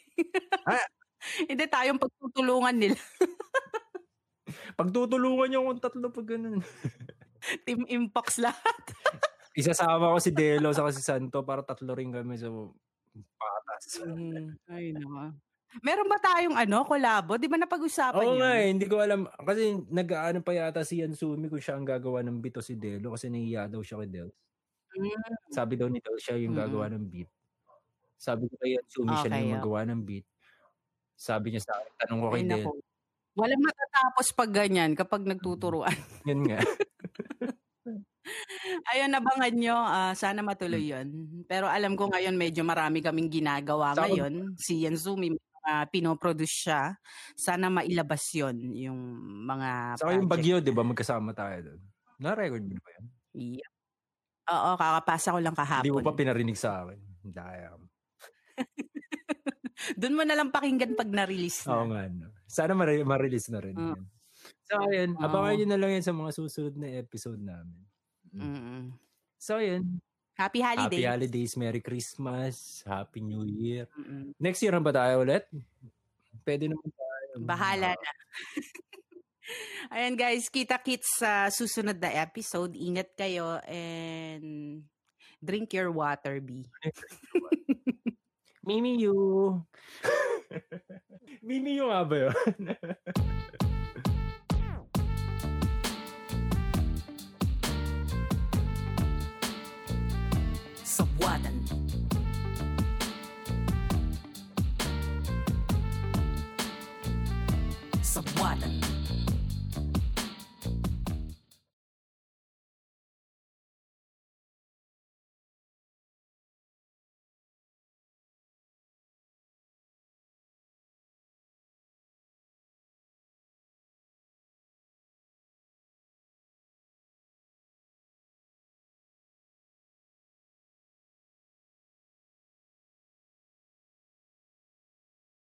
[0.64, 0.86] Ah.
[1.52, 2.98] Hindi tayong pagtutulungan nila.
[4.80, 6.60] Pagtutulungan niyo akong tatlo pag ganun.
[7.68, 8.82] Team Impox lahat.
[9.52, 12.48] Isasama ko si Delo sa si Santo para tatlo rin kami sa
[13.36, 13.84] patas.
[14.02, 14.56] Mhm.
[14.66, 15.36] Ay, naman.
[15.80, 17.34] Meron ba tayong ano, kolabo?
[17.34, 18.38] Di ba napag-usapan Oo yun?
[18.38, 19.24] nga eh, hindi ko alam.
[19.24, 23.10] Kasi nag-ano pa yata si Yansumi kung siya ang gagawa ng beat o si Delo
[23.10, 24.28] kasi nahiya daw siya kay Del.
[24.92, 25.16] Mm,
[25.48, 26.68] Sabi daw ni Del siya yung Mm-mm.
[26.68, 27.30] gagawa ng beat.
[28.14, 30.26] Sabi ko kay Yansumi siya na Okay, yung magawa ng beat.
[31.14, 32.52] Sabi niya sa akin, tanong ko kay Ay, Del.
[32.60, 32.72] naku.
[33.32, 35.96] Walang matatapos pag ganyan kapag nagtuturuan.
[36.28, 36.60] Yun nga.
[38.88, 39.74] Ayun, abangan nyo.
[39.74, 40.92] ah, sana matuloy Hmm.
[40.92, 41.08] yun.
[41.44, 44.52] Pero alam ko ngayon medyo marami kaming ginagawa Saka- ngayon.
[44.54, 45.32] Si Yanzumi,
[45.66, 46.82] uh, pinoproduce siya.
[47.34, 48.98] Sana mailabas yon yung
[49.46, 50.32] mga Saka yung project.
[50.32, 50.82] bagyo, di ba?
[50.82, 51.80] Magkasama tayo doon.
[52.18, 53.04] Na-record mo na ba yan?
[53.32, 53.70] Yeah.
[54.50, 56.06] Oo, kakapasa ko lang Hindi mo kahapon.
[56.06, 56.98] pa pinarinig sa akin.
[57.22, 57.78] Daya.
[59.98, 62.06] Doon mo na lang pakinggan pag na-release Oo na.
[62.06, 62.28] nga.
[62.28, 62.30] No.
[62.46, 63.74] Sana ma- ma-release na rin.
[63.74, 63.94] Mm.
[63.94, 64.02] yan.
[64.66, 65.10] So, ayun.
[65.18, 65.22] Oo.
[65.22, 67.82] Abangan nyo na lang yan sa mga susunod na episode namin.
[68.34, 68.94] Mm-mm.
[69.38, 69.98] So, ayun.
[70.42, 70.98] Happy holidays.
[70.98, 71.52] Happy holidays.
[71.54, 72.82] Merry Christmas.
[72.82, 73.86] Happy New Year.
[73.94, 74.34] Mm-mm.
[74.42, 75.46] Next year na ba tayo ulit?
[76.42, 77.46] Pwede naman tayo.
[77.46, 78.10] Bahala na.
[79.94, 82.74] Ayan guys, kita-kits sa susunod na episode.
[82.74, 84.82] Ingat kayo and
[85.38, 86.66] drink your water, B.
[88.66, 89.62] Mimi you.
[91.46, 92.34] Mimi you nga ba yun?
[101.18, 101.56] Sabwatan.
[108.02, 108.71] Sabwatan.